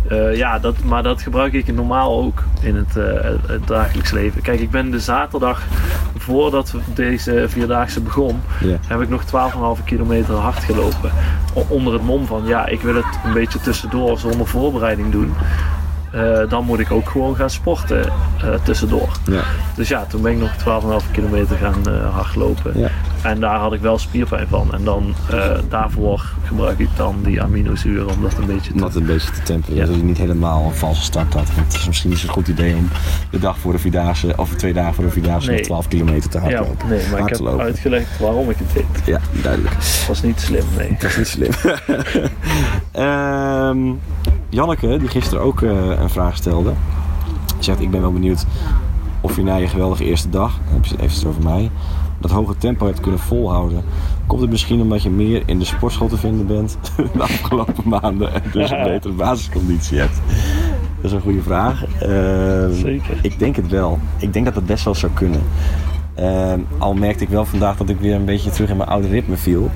Eh, 0.10 0.36
ja, 0.36 0.60
dat, 0.60 0.76
maar 0.84 1.04
dat 1.04 1.22
gebruik 1.22 1.54
ik 1.54 1.74
normaal 1.76 2.20
ook 2.24 2.44
in 2.62 2.76
het, 2.76 2.94
het 3.48 3.68
dagelijks 3.68 4.12
leven. 4.12 4.42
Kijk, 4.42 4.60
ik 4.60 4.72
ben 4.72 4.92
de 4.92 5.00
zaterdag 5.00 5.62
voordat 6.18 6.74
deze 6.94 7.46
vierdaagse 7.48 8.02
begon, 8.02 8.42
heb 8.88 9.02
ik 9.02 9.10
nog 9.10 9.24
12,5 9.80 9.84
kilometer 9.86 10.34
hard 10.34 10.64
gelopen. 10.64 11.12
Onder 11.68 11.94
het 11.94 12.04
mom 12.04 12.26
van, 12.26 12.42
ja, 12.46 12.68
ik 12.68 12.82
wil 12.82 12.96
het 12.96 13.06
een 13.26 13.34
beetje 13.34 13.60
tussendoor 13.60 14.20
zonder 14.20 14.48
voorbereiding 14.48 15.12
doen. 15.12 15.34
Dan 16.50 16.64
moet 16.66 16.80
ik 16.80 16.92
ook 16.92 17.10
gewoon 17.10 17.36
gaan 17.36 17.50
sporten 17.50 18.12
tussendoor. 18.64 19.10
Ja. 19.26 19.42
Dus 19.76 19.88
ja, 19.88 20.06
toen 20.06 20.22
ben 20.22 20.32
ik 20.32 20.40
nog 20.40 20.52
12,5 21.04 21.12
kilometer 21.12 21.58
gaan 21.58 21.88
eh, 21.88 22.16
hardlopen. 22.16 22.80
Ja. 22.80 22.89
En 23.22 23.40
daar 23.40 23.58
had 23.60 23.74
ik 23.74 23.82
wel 23.82 23.98
spierpijn 23.98 24.48
van. 24.48 24.74
En 24.74 24.84
dan 24.84 25.14
eh, 25.30 25.50
daarvoor 25.70 26.26
gebruik 26.46 26.80
ik 26.80 26.90
dan 26.96 27.16
die 27.24 27.42
aminozuren 27.42 28.10
om 28.10 28.22
dat 28.22 28.38
een 28.38 28.46
beetje 28.46 28.72
Om 28.72 28.78
te... 28.78 28.84
dat 28.84 28.96
een 28.96 29.06
beetje 29.06 29.32
te 29.32 29.42
temperen, 29.44 29.76
Ja. 29.76 29.86
dat 29.86 29.96
je 29.96 30.04
niet 30.04 30.18
helemaal 30.18 30.66
een 30.66 30.76
valse 30.76 31.02
start 31.04 31.34
had. 31.34 31.54
Want 31.56 31.66
het 31.68 31.76
is 31.76 31.88
misschien 31.88 32.10
niet 32.10 32.20
zo'n 32.20 32.30
goed 32.30 32.48
idee 32.48 32.76
om 32.76 32.88
de 33.32 33.40
dag 33.40 33.58
voor 33.58 33.72
de 33.72 33.80
Vierdaagse, 33.80 34.34
of 34.38 34.54
twee 34.56 34.74
dagen 34.74 34.94
voor 34.94 35.04
de 35.04 35.10
Vierdaagse, 35.12 35.48
Nee. 35.50 35.58
nog 35.58 35.66
12 35.66 35.88
kilometer 35.88 36.30
te 36.30 36.38
Ja, 36.38 36.44
hardlopen. 36.44 36.88
nee, 36.90 37.02
maar 37.12 37.20
ik 37.20 37.30
heb 37.38 37.60
uitgelegd 37.60 38.20
waarom 38.20 38.50
ik 38.50 38.58
het 38.58 38.74
deed. 38.74 39.06
Ja, 39.06 39.20
duidelijk. 39.42 39.76
Dat 39.76 40.06
was 40.08 40.22
niet 40.22 40.40
slim, 40.42 40.66
nee. 40.78 40.96
Dat 41.00 41.10
is 41.10 41.18
niet 41.18 41.28
slim. 41.28 41.52
Ehm, 42.92 43.80
Janneke, 44.50 44.98
die 44.98 45.08
gisteren 45.08 45.44
ook 45.44 45.62
eh, 45.62 45.70
een 46.02 46.10
vraag 46.10 46.36
stelde, 46.36 46.74
zegt: 47.60 47.82
Ik 47.82 47.92
ben 47.92 48.02
wel 48.02 48.14
benieuwd 48.14 48.46
of 49.22 49.36
je 49.36 49.44
na 49.44 49.56
je 49.56 49.68
geweldige 49.68 50.04
eerste 50.06 50.30
dag, 50.30 50.58
dan 50.66 50.74
heb 50.74 50.86
je 50.86 50.92
het 50.96 51.02
even 51.04 51.28
over 51.28 51.44
mij, 51.44 51.72
dat 52.20 52.32
hoge 52.32 52.58
tempo 52.58 52.86
hebt 52.86 53.00
kunnen 53.00 53.20
volhouden. 53.20 53.84
Komt 54.28 54.42
het 54.42 54.50
misschien 54.50 54.82
omdat 54.82 55.04
je 55.04 55.10
meer 55.10 55.44
in 55.46 55.60
de 55.60 55.66
sportschool 55.66 56.08
te 56.08 56.18
vinden 56.18 56.48
bent 56.48 56.78
de 57.14 57.22
afgelopen 57.22 57.90
maanden 57.90 58.34
en 58.34 58.42
dus 58.52 58.72
een 58.72 58.84
betere 58.94 59.14
basisconditie 59.14 59.98
hebt? 60.00 60.22
Dat 60.96 61.06
is 61.06 61.12
een 61.12 61.22
goede 61.22 61.42
vraag. 61.42 61.86
Ehm, 62.00 62.74
Zeker. 62.74 63.18
Ik 63.22 63.40
denk 63.40 63.56
het 63.56 63.68
wel. 63.68 64.00
Ik 64.18 64.34
denk 64.34 64.46
dat 64.46 64.54
dat 64.54 64.66
best 64.66 64.84
wel 64.84 64.96
zou 64.96 65.12
kunnen. 65.14 65.42
Ehm, 66.16 66.60
al 66.78 66.94
merkte 66.94 67.24
ik 67.24 67.30
wel 67.30 67.46
vandaag 67.46 67.78
dat 67.78 67.90
ik 67.90 68.00
weer 68.00 68.16
een 68.16 68.26
beetje 68.26 68.50
terug 68.50 68.70
in 68.70 68.78
mijn 68.78 68.90
oude 68.90 69.08
ritme 69.08 69.38
viel. 69.38 69.70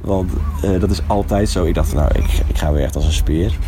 Want 0.00 0.32
eh, 0.62 0.80
dat 0.80 0.90
is 0.90 1.02
altijd 1.06 1.48
zo. 1.48 1.64
Ik 1.64 1.74
dacht, 1.74 1.94
nou, 1.94 2.08
ik, 2.14 2.42
ik 2.46 2.58
ga 2.58 2.72
weer 2.72 2.84
echt 2.84 2.96
als 2.96 3.04
een 3.04 3.12
speer. 3.12 3.58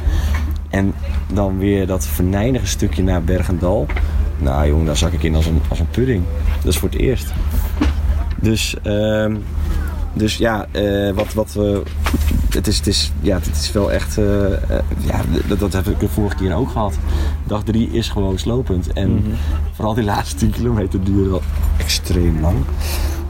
En 0.70 0.94
dan 1.32 1.58
weer 1.58 1.86
dat 1.86 2.06
venijnige 2.06 2.66
stukje 2.66 3.02
naar 3.02 3.22
Bergendal. 3.22 3.86
Nou 4.38 4.68
jongen, 4.68 4.86
daar 4.86 4.96
zak 4.96 5.12
ik 5.12 5.22
in 5.22 5.34
als 5.34 5.46
een, 5.46 5.60
als 5.68 5.78
een 5.78 5.90
pudding. 5.90 6.24
Dat 6.56 6.72
is 6.72 6.78
voor 6.78 6.88
het 6.88 6.98
eerst. 6.98 7.32
Dus, 8.40 8.74
ehm, 8.82 9.36
dus 10.12 10.36
ja, 10.36 10.66
eh, 10.72 11.10
wat, 11.14 11.32
wat 11.34 11.52
we. 11.52 11.82
Het 12.50 12.66
is, 12.66 12.76
het, 12.76 12.86
is, 12.86 13.12
ja, 13.20 13.36
het 13.36 13.56
is 13.56 13.72
wel 13.72 13.92
echt. 13.92 14.18
eh, 14.18 14.52
eh, 14.52 14.60
ja, 14.98 15.20
dat, 15.46 15.58
dat 15.58 15.72
heb 15.72 15.86
ik 15.88 16.00
de 16.00 16.08
vorige 16.08 16.36
keer 16.36 16.54
ook 16.54 16.70
gehad. 16.70 16.94
Dag 17.46 17.62
3 17.62 17.90
is 17.90 18.08
gewoon 18.08 18.38
slopend. 18.38 18.92
En 18.92 19.10
Mhm. 19.14 19.30
vooral 19.72 19.94
die 19.94 20.04
laatste 20.04 20.36
10 20.36 20.50
kilometer 20.50 21.04
duren 21.04 21.30
wel 21.30 21.42
extreem 21.76 22.40
lang. 22.40 22.56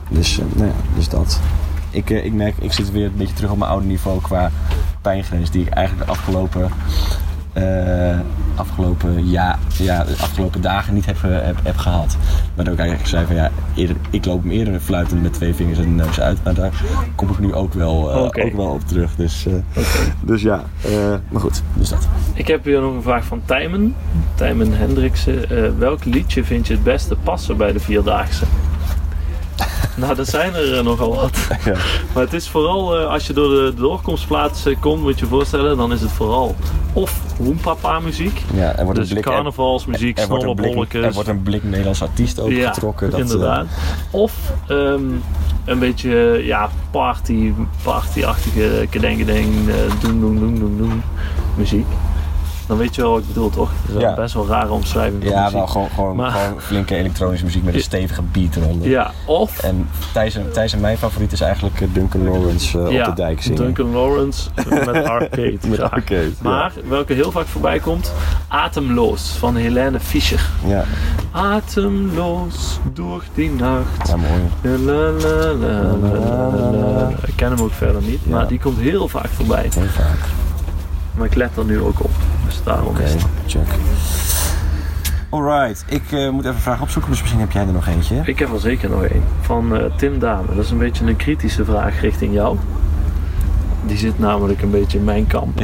Dus, 0.09 0.39
nou 0.55 0.67
ja, 0.69 0.75
dus 0.97 1.09
dat. 1.09 1.41
Ik, 1.91 2.11
ik 2.11 2.33
merk, 2.33 2.55
ik 2.61 2.73
zit 2.73 2.91
weer 2.91 3.05
een 3.07 3.17
beetje 3.17 3.35
terug 3.35 3.51
op 3.51 3.59
mijn 3.59 3.71
oude 3.71 3.87
niveau 3.87 4.21
qua 4.21 4.51
pijngrens. 5.03 5.51
Die 5.51 5.63
ik 5.63 5.69
eigenlijk 5.69 6.07
de 6.07 6.13
afgelopen 6.13 6.71
afgelopen, 8.55 9.31
ja, 9.31 9.59
ja, 9.79 10.05
afgelopen 10.21 10.61
dagen 10.61 10.95
niet 10.95 11.07
heb, 11.07 11.17
eh, 11.23 11.31
heb, 11.31 11.57
heb 11.63 11.77
gehad. 11.77 12.17
Maar 12.55 12.69
ook 12.69 12.79
eigenlijk 12.79 13.09
zei 13.09 13.27
van 13.27 13.35
ja, 13.35 13.51
eerder, 13.75 13.97
ik 14.11 14.25
loop 14.25 14.45
me 14.45 14.53
eerder 14.53 14.81
fluitend 14.81 15.23
met 15.23 15.33
twee 15.33 15.55
vingers 15.55 15.79
en 15.79 15.85
de 15.85 16.05
neus 16.05 16.21
uit. 16.21 16.45
Maar 16.45 16.55
daar 16.55 16.83
kom 17.15 17.31
ik 17.31 17.39
nu 17.39 17.55
ook 17.55 17.73
wel, 17.73 18.11
eh, 18.11 18.23
ook 18.23 18.57
wel 18.57 18.67
op 18.67 18.87
terug. 18.87 19.17
Dus, 19.17 19.47
eh, 19.47 19.53
dus 20.21 20.43
ja, 20.43 20.65
eh, 20.85 21.15
maar 21.29 21.41
goed, 21.41 21.63
dus 21.75 21.89
dat. 21.89 22.09
Ik 22.35 22.47
heb 22.47 22.65
hier 22.65 22.81
nog 22.81 22.95
een 22.95 23.03
vraag 23.03 23.25
van 23.25 23.43
Tijmen. 23.45 23.95
Tijmen 24.35 24.73
Hendriksen. 24.73 25.51
Eh, 25.51 25.71
welk 25.79 26.05
liedje 26.05 26.45
vind 26.45 26.67
je 26.67 26.73
het 26.75 26.83
beste 26.83 27.17
passen 27.17 27.57
bij 27.57 27.73
de 27.73 27.81
Vierdaagse? 27.81 28.45
nou, 30.01 30.15
dat 30.15 30.29
zijn 30.29 30.55
er 30.55 30.79
eh, 30.79 30.85
nogal 30.85 31.15
wat. 31.15 31.39
Ja. 31.65 31.77
Maar 32.15 32.23
het 32.23 32.33
is 32.33 32.49
vooral 32.49 32.99
eh, 32.99 33.07
als 33.07 33.27
je 33.27 33.33
door 33.33 33.49
de 33.49 33.73
doorkomstplaats 33.77 34.67
eh, 34.67 34.77
komt, 34.81 35.03
moet 35.03 35.19
je 35.19 35.25
je 35.25 35.31
voorstellen, 35.31 35.77
dan 35.77 35.93
is 35.93 36.01
het 36.01 36.11
vooral 36.11 36.57
of 36.93 37.21
hoempapa 37.37 38.01
muziek. 38.01 38.43
Ja, 38.55 38.77
er 38.77 38.85
wordt 38.85 39.01
Dus 39.01 39.09
blik, 39.09 39.23
carnavalsmuziek, 39.23 40.19
er, 40.19 40.29
wordt 40.29 40.45
een 40.45 40.55
blik, 40.55 40.95
er 40.95 41.13
wordt 41.13 41.29
een 41.29 41.43
blik 41.43 41.63
Nederlands 41.63 42.03
artiest 42.03 42.41
ook 42.41 42.53
getrokken. 42.53 43.11
Dat, 43.11 43.21
inderdaad. 43.21 43.67
Of 44.11 44.53
ehm, 44.69 45.03
een 45.65 45.79
beetje 45.79 46.41
ja, 46.45 46.69
party, 46.91 47.53
partyachtige 47.83 48.87
kedengedeng, 48.91 49.69
eh 49.69 49.75
doen, 50.01 50.21
doen, 50.21 50.39
doen, 50.39 50.59
doen, 50.59 50.77
doen 50.77 51.03
muziek. 51.57 51.87
Dan 52.71 52.79
weet 52.79 52.95
je 52.95 53.03
wel 53.03 53.11
wat 53.11 53.21
ik 53.21 53.27
bedoel, 53.27 53.51
toch? 53.51 53.71
Dat 53.87 53.97
is 53.97 54.03
wel 54.03 54.15
best 54.15 54.35
wel 54.35 54.47
rare 54.47 54.71
omschrijving 54.73 55.23
ja, 55.25 55.39
muziek. 55.41 55.57
wel 55.59 55.67
gewoon, 55.67 55.89
gewoon, 55.95 56.17
Maar- 56.17 56.31
gewoon 56.31 56.61
flinke 56.61 56.95
elektronische 56.97 57.45
muziek 57.45 57.63
met 57.65 57.75
een 57.75 57.81
stevige 57.93 58.23
beat 58.23 58.57
eronder. 58.57 58.89
Ja, 58.89 59.11
of 59.25 59.59
En 59.59 59.89
Thijs 60.13 60.35
en, 60.35 60.53
Thijs 60.53 60.73
en 60.73 60.81
mijn 60.81 60.97
favoriet 60.99 61.33
is 61.33 61.41
eigenlijk 61.41 61.81
eh, 61.81 61.89
Duncan 61.93 62.25
Lawrence 62.25 62.79
eh, 62.79 62.85
op 62.85 63.05
de 63.05 63.13
dijk 63.23 63.43
zingen. 63.43 63.59
Duncan 63.63 63.91
Lawrence 63.93 64.51
met 64.93 65.05
Arcade. 65.05 65.59
Met. 65.67 65.81
Arcade. 65.81 66.31
Maar 66.43 66.73
welke 66.89 67.13
heel 67.13 67.31
vaak 67.31 67.47
voorbij 67.47 67.79
komt, 67.79 68.13
Atemloos 68.49 69.31
van 69.39 69.57
Helene 69.57 70.01
Fischer. 70.01 70.49
Ja, 70.67 70.85
Atemloos 71.31 72.79
door 72.93 73.23
die 73.35 73.51
nacht. 73.51 74.09
ja 74.09 74.17
mooi. 74.17 74.79
La, 74.85 75.11
la, 75.11 75.53
la. 75.53 77.09
Ik 77.27 77.33
ken 77.37 77.51
hem 77.51 77.61
ook 77.61 77.73
verder 77.73 78.03
niet, 78.03 78.21
Ja. 78.23 78.31
maar 78.31 78.47
die 78.49 78.59
komt 78.61 78.79
heel 78.79 79.09
vaak 79.09 79.29
voorbij. 79.29 79.69
Heel 79.75 79.83
vaak. 79.89 80.19
Maar 81.15 81.27
ik 81.27 81.35
let 81.35 81.57
er 81.57 81.65
nu 81.65 81.81
ook 81.81 82.05
op. 82.05 82.11
Dus 82.51 82.63
daarom 82.65 82.87
Oké, 82.87 83.03
is 83.03 83.13
het. 83.13 83.27
check. 83.47 83.67
Alright, 85.29 85.85
ik 85.89 86.03
eh, 86.13 86.31
moet 86.31 86.45
even 86.45 86.55
een 86.57 86.61
vraag 86.63 86.81
opzoeken, 86.81 87.11
dus 87.11 87.21
misschien 87.21 87.41
heb 87.41 87.53
jij 87.53 87.67
er 87.67 87.73
nog 87.73 87.87
eentje. 87.87 88.21
Ik 88.25 88.39
heb 88.39 88.53
er 88.53 88.61
zeker 88.61 88.91
nog 88.91 89.03
één. 89.03 89.23
Van 89.41 89.77
eh, 89.77 89.85
Tim 89.97 90.19
Dame. 90.19 90.47
Dat 90.55 90.65
is 90.65 90.71
een 90.71 90.79
beetje 90.79 91.07
een 91.07 91.17
kritische 91.17 91.65
vraag 91.65 92.01
richting 92.01 92.33
jou. 92.35 92.57
Die 93.87 93.97
zit 93.97 94.19
namelijk 94.19 94.63
een 94.63 94.71
beetje 94.71 94.99
in 94.99 95.05
mijn 95.05 95.27
kamp. 95.27 95.61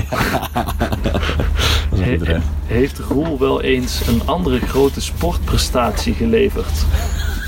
Een 1.93 2.03
He- 2.25 2.41
heeft 2.67 2.99
Roel 2.99 3.39
wel 3.39 3.63
eens 3.63 4.07
een 4.07 4.21
andere 4.25 4.59
grote 4.61 5.01
sportprestatie 5.01 6.15
geleverd? 6.15 6.85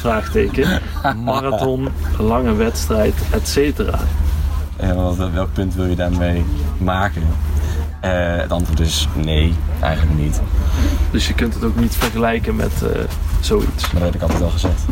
Vraagteken. 0.01 0.81
Marathon, 1.25 1.89
lange 2.19 2.55
wedstrijd, 2.55 3.15
etc. 3.31 3.81
En 4.77 4.95
wat- 4.97 5.31
welk 5.33 5.53
punt 5.53 5.75
wil 5.75 5.87
je 5.87 5.97
daarmee 5.97 6.45
maken? 6.79 7.23
Eh, 8.01 8.37
het 8.37 8.53
antwoord 8.53 8.81
is 8.81 9.09
nee, 9.15 9.55
eigenlijk 9.81 10.19
niet. 10.19 10.41
Dus 11.11 11.29
je 11.29 11.35
kunt 11.35 11.55
het 11.55 11.65
ook 11.65 11.77
niet 11.77 11.95
vergelijken 11.95 12.57
met 12.57 12.83
eh, 12.83 13.01
zoiets. 13.41 13.83
Maar 13.83 14.03
dat 14.03 14.13
heb 14.13 14.15
ik 14.15 14.23
altijd 14.23 14.43
al 14.43 14.51
gezegd. 14.51 14.83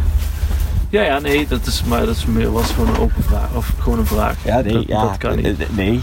Ja, 0.90 1.02
ja, 1.02 1.19
nee, 1.19 1.47
dat 1.49 1.66
is, 1.66 1.83
maar 1.85 2.07
dat 2.07 2.16
is 2.16 2.26
meer, 2.26 2.52
was 2.52 2.71
gewoon 2.71 2.88
een 2.95 3.00
open 3.00 3.23
vraag. 3.23 3.55
Of 3.55 3.73
gewoon 3.78 3.99
een 3.99 4.07
vraag. 4.07 4.35
Ja, 4.45 4.61
nee, 4.61 4.73
dat, 4.73 4.85
ja, 4.87 5.00
dat 5.02 5.16
kan 5.19 5.37
niet. 5.37 5.45
eh, 5.47 5.52
eh, 5.66 5.69
nee. 5.75 6.02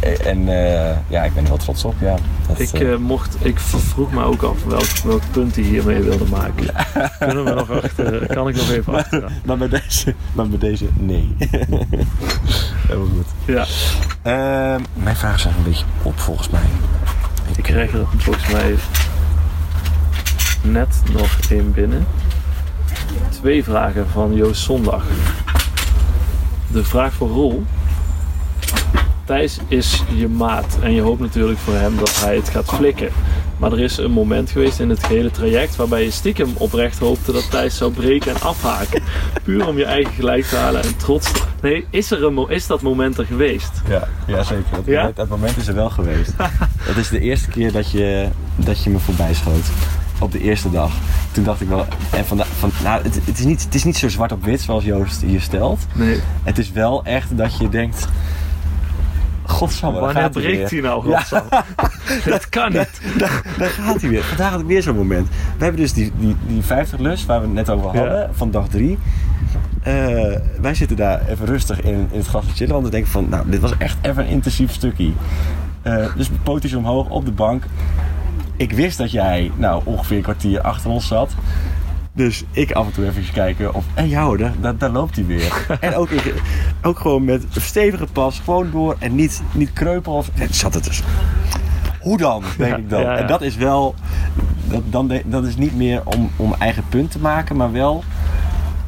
Eh, 0.00 0.26
en 0.26 0.48
eh, 0.48 0.96
ja, 1.08 1.22
ik 1.24 1.34
ben 1.34 1.42
er 1.42 1.48
wel 1.48 1.58
trots 1.58 1.84
op, 1.84 1.94
ja. 2.00 2.14
Dat, 2.48 2.58
Ik, 2.60 2.72
eh, 2.72 2.92
eh, 2.92 2.98
mocht, 2.98 3.36
ik 3.40 3.58
vroeg 3.60 4.12
me 4.12 4.22
ook 4.24 4.42
af 4.42 4.64
welk, 4.64 4.88
welk 5.04 5.22
punt 5.30 5.54
hij 5.54 5.64
hiermee 5.64 6.02
wilde 6.02 6.24
maken. 6.24 6.66
Kunnen 7.18 7.44
we 7.44 7.50
nog 7.54 7.70
achter, 7.70 8.26
kan 8.26 8.48
ik 8.48 8.56
nog 8.56 8.70
even 8.70 8.94
achteraan? 8.94 9.32
maar, 9.46 9.56
bij 9.56 9.68
deze, 9.68 10.14
maar 10.32 10.48
bij 10.48 10.58
deze, 10.58 10.84
nee. 10.94 11.36
Heel 12.88 13.08
goed. 13.14 13.26
Ja, 13.54 13.66
Ehm, 14.22 14.80
mijn 14.94 15.16
vragen 15.16 15.40
zijn 15.40 15.54
een 15.56 15.62
beetje 15.62 15.84
op, 16.02 16.18
volgens 16.20 16.48
mij. 16.48 16.60
ik 17.56 17.62
krijg 17.62 17.92
er 17.92 18.06
volgens 18.16 18.48
mij 18.52 18.74
net 20.62 21.02
nog 21.12 21.38
één 21.50 21.72
binnen. 21.72 22.06
Twee 23.30 23.64
vragen 23.64 24.06
van 24.12 24.34
Joost 24.34 24.62
Zondag. 24.62 25.02
De 26.72 26.84
vraag 26.84 27.12
voor 27.12 27.28
Roel. 27.28 27.64
Thijs 29.24 29.58
is 29.68 30.02
je 30.14 30.28
maat 30.28 30.78
en 30.82 30.92
je 30.92 31.00
hoopt 31.00 31.20
natuurlijk 31.20 31.58
voor 31.58 31.74
hem 31.74 31.96
dat 31.98 32.20
hij 32.20 32.36
het 32.36 32.48
gaat 32.48 32.68
flikken. 32.74 33.08
Maar 33.56 33.72
er 33.72 33.80
is 33.80 33.96
een 33.96 34.10
moment 34.10 34.50
geweest 34.50 34.80
in 34.80 34.88
het 34.90 35.04
gehele 35.04 35.30
traject 35.30 35.76
waarbij 35.76 36.04
je 36.04 36.10
stiekem 36.10 36.48
oprecht 36.54 36.98
hoopte 36.98 37.32
dat 37.32 37.50
Thijs 37.50 37.76
zou 37.76 37.92
breken 37.92 38.34
en 38.34 38.40
afhaken. 38.40 39.02
Puur 39.44 39.66
om 39.68 39.76
je 39.78 39.84
eigen 39.84 40.12
gelijk 40.14 40.44
te 40.44 40.56
halen 40.56 40.82
en 40.82 40.96
trots. 40.96 41.32
te- 41.32 41.40
Nee, 41.62 41.86
is, 41.90 42.10
er 42.10 42.24
een 42.24 42.48
is 42.48 42.66
dat 42.66 42.82
moment 42.82 43.18
er 43.18 43.24
geweest? 43.26 43.70
Ja, 43.88 44.08
ja 44.26 44.42
zeker. 44.42 44.64
Dat, 44.70 44.84
Ja? 44.86 44.96
Moment, 44.96 45.16
dat 45.16 45.28
moment 45.28 45.56
is 45.56 45.66
er 45.68 45.74
wel 45.74 45.90
geweest. 45.90 46.32
Het 46.88 46.96
is 46.96 47.08
de 47.08 47.20
eerste 47.20 47.48
keer 47.48 47.72
dat 47.72 47.90
je, 47.90 48.28
dat 48.56 48.82
je 48.82 48.90
me 48.90 48.98
voorbij 48.98 49.34
schoot. 49.34 49.66
Op 50.20 50.32
de 50.32 50.40
eerste 50.40 50.70
dag. 50.70 50.92
Toen 51.32 51.44
dacht 51.44 51.60
ik 51.60 51.68
wel, 51.68 51.86
en 52.12 52.24
van, 52.26 52.42
van, 52.58 52.70
nou, 52.82 53.02
het, 53.02 53.14
het, 53.24 53.38
is 53.38 53.44
niet, 53.44 53.64
het 53.64 53.74
is 53.74 53.84
niet 53.84 53.96
zo 53.96 54.08
zwart 54.08 54.32
op 54.32 54.44
wit 54.44 54.60
zoals 54.60 54.84
Joost 54.84 55.20
hier 55.22 55.40
stelt. 55.40 55.86
Nee. 55.94 56.20
Het 56.42 56.58
is 56.58 56.70
wel 56.72 57.04
echt 57.04 57.36
dat 57.36 57.58
je 57.58 57.68
denkt, 57.68 58.08
godsamme, 59.42 60.00
Wanneer 60.00 60.22
hij 60.22 60.30
breekt 60.30 60.70
hij 60.70 60.80
nou, 60.80 61.08
Ja. 61.08 61.18
godsamme? 61.18 61.48
Dat 62.30 62.48
kan 62.48 62.72
niet. 62.72 63.00
Daar, 63.18 63.42
daar 63.58 63.68
gaat 63.68 64.00
hij 64.00 64.10
weer. 64.10 64.22
Vandaag 64.22 64.50
had 64.50 64.60
ik 64.60 64.66
weer 64.66 64.82
zo'n 64.82 64.96
moment. 64.96 65.28
We 65.28 65.62
hebben 65.64 65.80
dus 65.80 65.92
die, 65.92 66.12
die, 66.18 66.36
die 66.46 66.62
50 66.62 66.98
lus 66.98 67.26
waar 67.26 67.40
we 67.40 67.46
het 67.46 67.54
net 67.54 67.70
over 67.70 67.94
Ja. 67.94 67.98
hadden, 68.00 68.30
van 68.32 68.50
dag 68.50 68.68
3. 68.68 68.98
wij 70.60 70.74
zitten 70.74 70.96
daar 70.96 71.28
even 71.28 71.46
rustig 71.46 71.80
in, 71.80 72.08
in 72.10 72.18
het 72.18 72.26
gras 72.26 72.44
te 72.46 72.52
chillen, 72.54 72.72
want 72.72 72.84
we 72.84 72.90
denken 72.90 73.10
van, 73.10 73.28
nou, 73.28 73.50
dit 73.50 73.60
was 73.60 73.72
echt 73.78 73.96
even 74.02 74.22
een 74.22 74.30
intensief 74.30 74.72
stukje. 74.72 75.12
Eh, 75.82 76.06
dus 76.16 76.30
pootjes 76.42 76.74
omhoog 76.74 77.08
op 77.08 77.24
de 77.24 77.30
bank. 77.32 77.62
Ik 78.58 78.72
wist 78.72 78.98
dat 78.98 79.10
jij, 79.10 79.50
nou, 79.56 79.82
ongeveer 79.84 80.16
een 80.16 80.22
kwartier 80.22 80.60
achter 80.60 80.90
ons 80.90 81.06
zat. 81.06 81.34
Dus 82.12 82.44
ik 82.50 82.72
af 82.72 82.86
en 82.86 82.92
toe 82.92 83.06
even 83.06 83.32
kijken 83.32 83.74
of, 83.74 83.84
en 83.94 84.08
jou, 84.08 84.36
daar, 84.36 84.52
daar, 84.60 84.76
daar 84.76 84.90
loopt 84.90 85.16
hij 85.16 85.26
weer. 85.26 85.66
en 85.80 85.94
ook, 85.94 86.10
in- 86.10 86.32
ook 86.82 86.98
gewoon 86.98 87.24
met 87.24 87.44
stevige 87.50 88.06
pas, 88.12 88.40
gewoon 88.44 88.70
door 88.70 88.96
en 88.98 89.14
niet, 89.14 89.42
niet 89.52 89.72
kreupel. 89.72 90.24
Het 90.32 90.56
zat 90.56 90.74
het 90.74 90.84
dus. 90.84 91.02
Hoe 92.00 92.16
dan, 92.18 92.42
denk 92.58 92.70
Ja, 92.70 92.76
ik 92.76 92.90
dan. 92.90 93.00
ja, 93.00 93.12
ja. 93.12 93.18
En 93.18 93.26
dat 93.26 93.42
is 93.42 93.56
wel, 93.56 93.94
dat, 94.64 94.82
dan, 94.86 95.12
dat 95.24 95.44
is 95.44 95.56
niet 95.56 95.76
meer 95.76 96.00
om, 96.04 96.30
om 96.36 96.54
eigen 96.58 96.84
punt 96.88 97.10
te 97.10 97.18
maken, 97.18 97.56
maar 97.56 97.72
wel 97.72 98.04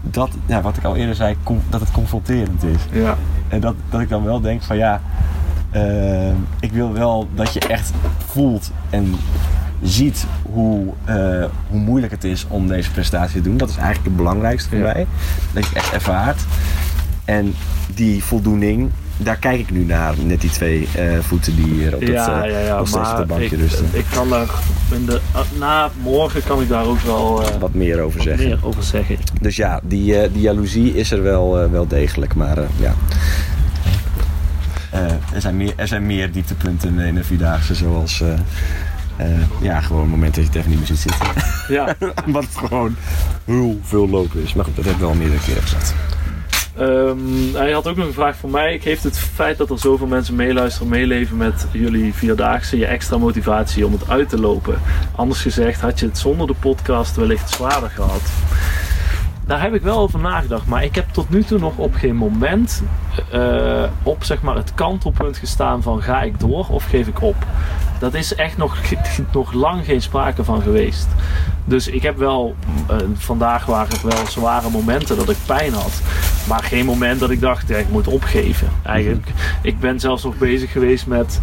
dat, 0.02 0.30
ja, 0.46 0.60
wat 0.60 0.76
ik 0.76 0.84
al 0.84 0.96
eerder 0.96 1.14
zei, 1.14 1.36
dat 1.68 1.80
het 1.80 1.90
confronterend 1.90 2.62
is. 2.64 2.80
Ja. 2.92 3.16
En 3.48 3.60
dat, 3.60 3.74
dat 3.90 4.00
ik 4.00 4.08
dan 4.08 4.24
wel 4.24 4.40
denk 4.40 4.62
van 4.62 4.76
ja, 4.76 5.00
eh, 5.70 6.28
ik 6.60 6.72
wil 6.72 6.92
wel 6.92 7.28
dat 7.34 7.52
je 7.52 7.60
echt 7.60 7.92
voelt 8.26 8.70
en 8.90 9.14
ziet 9.82 10.24
hoe, 10.42 10.86
eh, 11.04 11.16
hoe 11.68 11.78
moeilijk 11.80 12.12
het 12.12 12.24
is 12.24 12.46
om 12.48 12.68
deze 12.68 12.90
prestatie 12.90 13.42
te 13.42 13.48
doen. 13.48 13.56
Dat 13.56 13.68
is 13.68 13.76
eigenlijk 13.76 14.06
het 14.06 14.16
belangrijkste 14.16 14.68
voor 14.68 14.78
Ja. 14.78 14.84
mij. 14.84 15.06
Dat 15.52 15.62
je 15.62 15.68
het 15.68 15.78
echt 15.78 15.92
ervaart. 15.92 16.40
En 17.24 17.54
die 17.94 18.24
voldoening, 18.24 18.90
daar 19.16 19.36
kijk 19.36 19.58
ik 19.60 19.70
nu 19.70 19.84
naar. 19.84 20.14
Net 20.22 20.40
die 20.40 20.50
twee 20.50 20.88
eh, 20.94 21.18
voeten 21.20 21.56
die 21.56 21.64
hier 21.64 21.94
op, 21.94 22.00
dat, 22.00 22.08
Ja, 22.08 22.44
eh, 22.44 22.50
ja, 22.50 22.58
ja, 22.58 22.82
maar 22.92 23.16
dat 23.16 23.26
bankje 23.26 23.44
ik, 23.56 23.60
rusten. 23.60 23.86
ik 23.92 24.04
kan 24.12 24.28
daar 24.28 24.46
in 24.92 25.06
de, 25.06 25.20
na 25.58 25.90
morgen 26.02 26.42
kan 26.44 26.60
ik 26.60 26.68
daar 26.68 26.84
ook 26.84 27.00
wel 27.00 27.42
Wat 27.58 27.74
meer 27.74 28.00
over 28.00 28.16
wat 28.18 28.26
zeggen. 28.26 28.48
meer 28.48 28.58
over 28.62 28.82
zeggen. 28.82 29.16
Dus 29.40 29.56
ja, 29.56 29.80
die, 29.82 30.30
die 30.32 30.42
jaloezie 30.42 30.94
is 30.96 31.10
er 31.10 31.22
wel, 31.22 31.70
wel 31.70 31.86
degelijk. 31.86 32.34
Maar 32.34 32.58
ja. 32.76 32.94
Er, 35.32 35.40
zijn 35.40 35.56
meer, 35.56 35.72
er 35.76 35.88
zijn 35.88 36.06
meer 36.06 36.32
dieptepunten 36.32 36.98
in 36.98 37.14
de 37.14 37.24
Vierdaagse. 37.24 37.74
Zoals 37.74 38.22
ja, 39.60 39.80
gewoon 39.80 40.08
momenten 40.08 40.42
dat 40.42 40.52
je 40.52 40.58
het 40.58 40.66
even 40.66 40.70
niet 40.70 40.78
meer 40.78 40.96
ziet 40.96 41.10
zitten. 41.10 41.28
Ja, 41.68 41.94
Wat 42.26 42.46
gewoon 42.56 42.96
heel 43.44 43.78
veel 43.82 44.08
lopen 44.08 44.42
is. 44.42 44.54
Maar 44.54 44.64
goed, 44.64 44.76
dat 44.76 44.84
heb 44.84 44.94
ik 44.94 45.00
wel 45.00 45.14
meerdere 45.14 45.40
keren 45.40 45.62
gezegd. 45.62 45.94
Ehm, 46.76 47.54
hij 47.54 47.72
had 47.72 47.86
ook 47.86 47.96
nog 47.96 48.06
een 48.06 48.12
vraag 48.12 48.36
voor 48.36 48.50
mij. 48.50 48.74
Ik 48.74 48.84
heeft 48.84 49.02
het 49.02 49.18
feit 49.18 49.58
dat 49.58 49.70
er 49.70 49.78
zoveel 49.78 50.06
mensen 50.06 50.34
meeluisteren, 50.34 50.88
meeleven 50.88 51.36
met 51.36 51.66
jullie 51.72 52.14
vierdaagse, 52.14 52.78
je 52.78 52.86
extra 52.86 53.18
motivatie 53.18 53.86
om 53.86 53.92
het 53.92 54.08
uit 54.08 54.28
te 54.28 54.40
lopen. 54.40 54.80
Anders 55.14 55.42
gezegd, 55.42 55.80
had 55.80 56.00
je 56.00 56.06
het 56.06 56.18
zonder 56.18 56.46
de 56.46 56.54
podcast 56.60 57.16
wellicht 57.16 57.50
zwaarder 57.50 57.90
gehad. 57.90 58.22
Daar 59.46 59.62
heb 59.62 59.74
ik 59.74 59.82
wel 59.82 59.98
over 59.98 60.20
nagedacht, 60.20 60.66
maar 60.66 60.84
ik 60.84 60.94
heb 60.94 61.08
tot 61.12 61.30
nu 61.30 61.42
toe 61.42 61.58
nog 61.58 61.76
op 61.76 61.94
geen 61.94 62.16
moment 62.16 62.82
eh, 63.30 63.84
op 64.02 64.24
zeg 64.24 64.42
maar, 64.42 64.56
het 64.56 64.74
kantelpunt 64.74 65.36
gestaan 65.36 65.82
van 65.82 66.02
ga 66.02 66.22
ik 66.22 66.40
door 66.40 66.66
of 66.68 66.84
geef 66.84 67.06
ik 67.06 67.22
op. 67.22 67.36
Dat 68.00 68.14
is 68.14 68.34
echt 68.34 68.56
nog, 68.56 68.76
nog 69.32 69.52
lang 69.52 69.84
geen 69.84 70.02
sprake 70.02 70.44
van 70.44 70.62
geweest. 70.62 71.08
Dus 71.64 71.88
ik 71.88 72.02
heb 72.02 72.16
wel, 72.16 72.54
eh, 72.88 72.96
vandaag 73.14 73.66
waren 73.66 73.92
het 73.92 74.02
wel 74.02 74.26
zware 74.26 74.70
momenten 74.70 75.16
dat 75.16 75.28
ik 75.28 75.36
pijn 75.46 75.72
had. 75.72 76.00
Maar 76.48 76.62
geen 76.62 76.84
moment 76.84 77.20
dat 77.20 77.30
ik 77.30 77.40
dacht, 77.40 77.68
ja, 77.68 77.76
ik 77.76 77.88
moet 77.88 78.06
opgeven. 78.06 78.68
Eigenlijk, 78.82 79.26
ik 79.62 79.80
ben 79.80 80.00
zelfs 80.00 80.24
nog 80.24 80.38
bezig 80.38 80.72
geweest 80.72 81.06
met, 81.06 81.40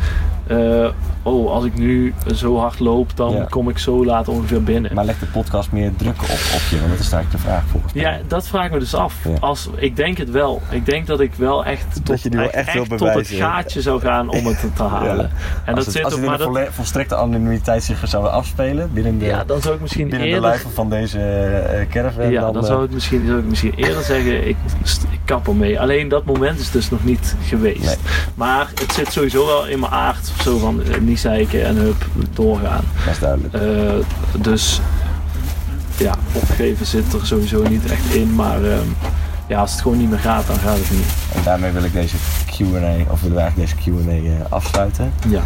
eh, 0.49 0.89
oh, 1.23 1.51
als 1.51 1.65
ik 1.65 1.77
nu 1.77 2.13
zo 2.35 2.57
hard 2.57 2.79
loop, 2.79 3.11
dan 3.15 3.31
Ja. 3.33 3.45
kom 3.49 3.69
ik 3.69 3.77
zo 3.77 4.05
laat 4.05 4.27
ongeveer 4.27 4.63
binnen. 4.63 4.93
Maar 4.93 5.05
leg 5.05 5.19
de 5.19 5.25
podcast 5.25 5.71
meer 5.71 5.91
druk 5.97 6.21
op, 6.21 6.29
op 6.29 6.61
je, 6.69 6.77
want 6.79 6.91
dat 6.91 6.99
is 6.99 7.11
eigenlijk 7.11 7.31
de 7.31 7.37
vraag 7.37 7.63
volgens 7.71 7.93
mij. 7.93 8.03
Ja, 8.03 8.17
dat 8.27 8.47
vraag 8.47 8.65
ik 8.65 8.71
me 8.71 8.79
dus 8.79 8.93
af. 8.95 9.13
Ja. 9.23 9.33
Als, 9.39 9.69
ik 9.75 9.95
denk 9.95 10.17
het 10.17 10.31
wel. 10.31 10.61
Ik 10.69 10.85
denk 10.85 11.07
dat 11.07 11.19
ik 11.19 11.33
wel 11.33 11.65
echt 11.65 11.99
tot, 12.05 12.21
je 12.21 12.29
nu 12.29 12.37
wel 12.37 12.49
echt 12.49 12.73
wil 12.73 12.85
tot 12.85 13.13
het 13.13 13.27
gaatje 13.27 13.81
zou 13.81 14.01
gaan 14.01 14.29
om 14.29 14.45
het 14.45 14.65
te 14.75 14.83
halen. 14.83 15.29
En 15.65 15.75
als 15.75 15.85
dat 15.85 15.85
het, 15.85 15.93
zit 15.93 16.03
als 16.03 16.13
op 16.13 16.19
het 16.19 16.19
in 16.19 16.25
maar 16.29 16.37
dat, 16.37 16.47
volle- 16.47 16.67
volstrekte 16.71 17.15
anonimiteit 17.15 17.83
zich 17.83 18.01
zou 18.07 18.27
afspelen 18.27 18.89
binnen 18.93 19.19
de, 19.19 19.25
Ja, 19.25 19.43
dan 19.43 19.61
zou 19.61 19.75
ik 19.75 19.81
misschien 19.81 20.09
binnen 20.09 20.27
de 20.27 20.33
eerder... 20.33 20.49
lijven 20.49 20.71
van 20.71 20.89
deze 20.89 21.19
eh, 21.19 21.87
caravan. 21.89 22.29
Ja, 22.31 22.41
dan, 22.41 22.53
dan 22.53 22.61
eh, 22.61 22.67
zou 22.69 22.83
ik 22.85 22.91
misschien, 22.91 23.25
zou 23.27 23.39
ik 23.39 23.45
misschien 23.45 23.73
eerder 23.75 24.03
zeggen, 24.03 24.47
ik, 24.47 24.55
ik 25.11 25.19
kap 25.25 25.47
ermee. 25.47 25.79
Alleen 25.79 26.07
dat 26.07 26.25
moment 26.25 26.59
is 26.59 26.71
dus 26.71 26.89
nog 26.89 27.03
niet 27.03 27.35
geweest. 27.43 27.85
Nee. 27.85 27.95
Maar 28.35 28.67
het 28.81 28.93
zit 28.93 29.11
sowieso 29.11 29.45
wel 29.45 29.67
in 29.67 29.79
mijn 29.79 29.91
aard. 29.91 30.31
Zo 30.43 30.57
van 30.57 30.83
eh, 30.83 30.99
niet 30.99 31.19
zeiken 31.19 31.65
en 31.65 31.75
hup, 31.75 32.05
doorgaan. 32.33 32.83
dat 33.05 33.13
is 33.13 33.19
duidelijk. 33.19 33.53
Eh, 33.53 34.41
dus 34.41 34.81
ja, 35.97 36.13
opgeven 36.33 36.85
zit 36.85 37.13
er 37.13 37.25
sowieso 37.25 37.63
niet 37.69 37.91
echt 37.91 38.13
in. 38.15 38.35
Maar 38.35 38.63
ehm, 38.63 38.87
ja, 39.47 39.59
als 39.59 39.71
het 39.71 39.81
gewoon 39.81 39.97
niet 39.97 40.09
meer 40.09 40.19
gaat, 40.19 40.47
dan 40.47 40.57
gaat 40.57 40.77
het 40.77 40.91
niet. 40.91 41.13
En 41.35 41.43
daarmee 41.43 41.71
wil 41.71 41.83
ik 41.83 41.93
deze 41.93 42.15
Q&A, 42.45 43.11
of 43.11 43.21
willen 43.21 43.35
we 43.35 43.41
eigenlijk 43.41 43.55
deze 43.55 43.75
Q&A 43.75 44.11
eh, 44.11 44.51
afsluiten. 44.51 45.11
Ja. 45.27 45.41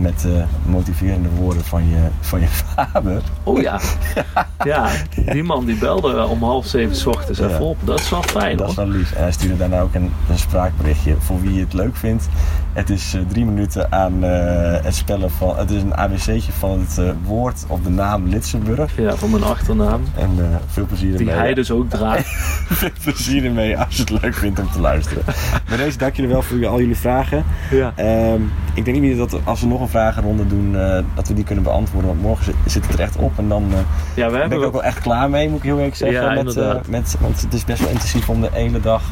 Met 0.00 0.24
eh, 0.24 0.32
motiverende 0.66 1.28
woorden 1.28 1.64
van 1.64 1.88
je, 1.88 1.96
van 2.20 2.40
je 2.40 2.46
vader. 2.74 3.22
Oh 3.42 3.60
ja. 3.60 3.80
ja, 4.64 4.88
die 5.32 5.42
man 5.44 5.64
die 5.64 5.76
belde 5.76 6.24
om 6.26 6.42
half 6.42 6.66
zeven 6.66 6.96
's 6.96 7.06
ochtends 7.06 7.38
even 7.40 7.52
Ja. 7.52 7.58
op. 7.60 7.76
Dat 7.84 8.00
is 8.00 8.10
wel 8.10 8.22
fijn 8.22 8.56
Dat 8.56 8.60
hoor. 8.60 8.84
is 8.84 8.90
wel 8.90 8.98
lief. 8.98 9.12
En 9.12 9.22
hij 9.22 9.32
stuurde 9.32 9.56
daarna 9.56 9.80
ook 9.80 9.94
een, 9.94 10.12
een 10.30 10.38
spraakberichtje 10.38 11.14
voor 11.18 11.40
wie 11.40 11.60
het 11.60 11.72
leuk 11.72 11.96
vindt. 11.96 12.28
Het 12.76 12.90
is 12.90 13.14
eh, 13.14 13.20
drie 13.28 13.44
minuten 13.44 13.92
aan 13.92 14.24
eh, 14.24 14.84
het 14.84 14.94
spellen 14.94 15.30
van. 15.30 15.56
Het 15.56 15.70
is 15.70 15.82
een 15.82 15.94
ABC'tje 15.94 16.52
van 16.52 16.80
het 16.80 16.98
eh, 16.98 17.10
woord 17.24 17.64
of 17.68 17.80
de 17.80 17.90
naam 17.90 18.28
Litsenburg. 18.28 18.96
Ja, 18.96 19.14
van 19.14 19.30
mijn 19.30 19.42
achternaam. 19.42 20.02
En 20.16 20.30
veel 20.66 20.86
plezier 20.86 21.10
Die 21.10 21.18
ermee. 21.18 21.34
hij 21.34 21.54
dus 21.54 21.70
ook 21.70 21.90
draagt. 21.90 22.26
Veel 22.80 22.90
plezier 23.02 23.44
ermee 23.44 23.78
als 23.78 23.96
je 23.96 24.00
het 24.00 24.22
leuk 24.22 24.34
vindt 24.34 24.60
om 24.60 24.70
te 24.70 24.80
luisteren. 24.80 25.22
Bij 25.68 25.76
deze 25.76 25.98
dank 25.98 26.14
jullie 26.16 26.30
wel 26.30 26.42
voor 26.42 26.66
al 26.66 26.80
jullie 26.80 26.96
vragen. 26.96 27.44
Ja. 27.70 27.92
Ehm, 27.96 28.40
ik 28.74 28.84
denk 28.84 29.00
niet 29.00 29.00
meer 29.00 29.16
dat 29.16 29.40
als 29.44 29.60
we 29.60 29.66
nog 29.66 29.80
een 29.80 29.88
vragenronde 29.88 30.46
doen, 30.46 30.72
dat 31.14 31.28
we 31.28 31.34
die 31.34 31.44
kunnen 31.44 31.64
beantwoorden. 31.64 32.10
Want 32.10 32.22
morgen 32.22 32.54
zit, 32.66 32.86
het 32.86 32.94
er 32.94 33.00
echt 33.00 33.16
op. 33.16 33.32
En 33.38 33.48
dan 33.48 33.64
eh, 33.72 33.78
Ja, 34.14 34.30
we 34.30 34.46
ben 34.48 34.58
ik 34.58 34.64
ook 34.64 34.72
wel 34.72 34.84
echt 34.84 34.98
klaar 34.98 35.30
mee, 35.30 35.48
moet 35.48 35.58
ik 35.58 35.64
heel 35.64 35.76
eerlijk 35.76 35.96
zeggen. 35.96 36.20
Ja, 36.22 36.28
met, 36.28 36.38
inderdaad. 36.38 36.88
met, 36.88 37.16
want 37.20 37.40
het 37.40 37.54
is 37.54 37.64
best 37.64 37.80
wel 37.80 37.90
intensief 37.90 38.28
om 38.28 38.40
de 38.40 38.48
hele 38.52 38.80
dag 38.80 39.02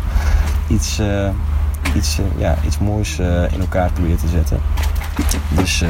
iets, 0.69 1.01
iets, 1.95 2.19
eh, 2.19 2.25
ja, 2.41 2.57
iets 2.67 2.79
moois 2.79 3.19
eh, 3.19 3.53
in 3.53 3.61
elkaar 3.61 3.93
proberen 3.93 4.17
te 4.19 4.29
zetten. 4.29 4.61
Dus 5.49 5.83
eh, 5.83 5.89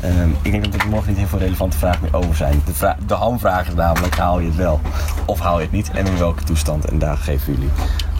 ehm, 0.00 0.28
ik 0.42 0.50
denk 0.50 0.64
dat 0.72 0.80
er 0.82 0.88
morgen 0.88 1.08
niet 1.08 1.18
heel 1.18 1.26
veel 1.28 1.38
relevante 1.38 1.78
vragen 1.78 1.98
meer 2.02 2.16
over 2.16 2.36
zijn. 2.36 2.62
De, 2.64 2.74
vra- 2.74 2.96
de 3.06 3.14
hamvraag 3.14 3.68
is 3.68 3.74
namelijk, 3.74 4.16
haal 4.16 4.40
je 4.40 4.46
het 4.46 4.56
wel 4.56 4.80
of 5.24 5.40
haal 5.40 5.56
je 5.56 5.62
het 5.62 5.72
niet 5.72 5.90
en 5.90 6.06
in 6.06 6.18
welke 6.18 6.44
toestand. 6.44 6.84
En 6.84 6.98
daar 6.98 7.16
geven 7.16 7.52
jullie 7.52 7.70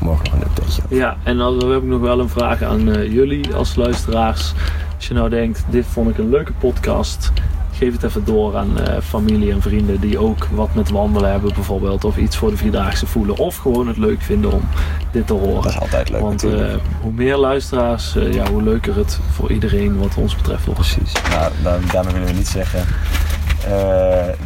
morgen 0.01 0.25
nog 0.25 0.35
een 0.35 0.41
updateje 0.47 0.83
over. 0.85 0.97
Ja, 0.97 1.17
en 1.23 1.37
dan 1.37 1.71
heb 1.71 1.83
ik 1.83 1.89
nog 1.89 2.01
wel 2.01 2.21
een 2.21 2.29
vraag 2.29 2.63
aan 2.63 3.11
jullie 3.11 3.55
als 3.55 3.75
luisteraars. 3.75 4.53
Als 4.97 5.09
je 5.09 5.15
nou 5.15 5.29
denkt, 5.29 5.65
dit 5.69 5.85
vond 5.93 6.11
ik 6.11 6.19
een 6.19 6.31
leuke 6.31 6.53
podcast. 6.53 7.33
Geef 7.81 7.93
het 7.93 8.03
even 8.03 8.25
door 8.25 8.57
aan 8.57 8.79
eh, 8.81 9.01
familie 9.03 9.53
en 9.53 9.63
vrienden 9.63 10.01
die 10.01 10.19
ook 10.19 10.47
wat 10.51 10.75
met 10.75 10.91
wandelen 10.91 11.31
hebben 11.31 11.55
bijvoorbeeld. 11.55 12.05
Of 12.05 12.17
iets 12.17 12.37
voor 12.37 12.51
de 12.51 12.57
Vierdaagse 12.57 13.07
voelen. 13.07 13.37
Of 13.37 13.57
gewoon 13.57 13.87
het 13.89 13.97
leuk 13.97 14.21
vinden 14.23 14.53
om 14.53 14.63
dit 15.11 15.27
te 15.27 15.33
horen. 15.33 15.63
Dat 15.63 15.73
is 15.73 15.81
altijd 15.81 16.11
leuk 16.11 16.21
Want 16.21 16.45
eh, 16.45 16.75
hoe 17.01 17.13
meer 17.13 17.37
luisteraars, 17.37 18.17
eh, 18.17 18.33
ja, 18.35 18.51
hoe 18.51 18.63
leuker 18.63 18.97
het 18.97 19.19
voor 19.33 19.51
iedereen 19.53 19.99
wat 19.99 20.15
ons 20.17 20.37
betreft 20.37 20.65
wordt. 20.65 20.81
Precies. 20.81 21.13
Nou, 21.31 21.53
daar- 21.63 21.79
daarmee 21.93 22.13
willen 22.13 22.29
we 22.29 22.35
niet 22.35 22.49
zeggen. 22.49 22.85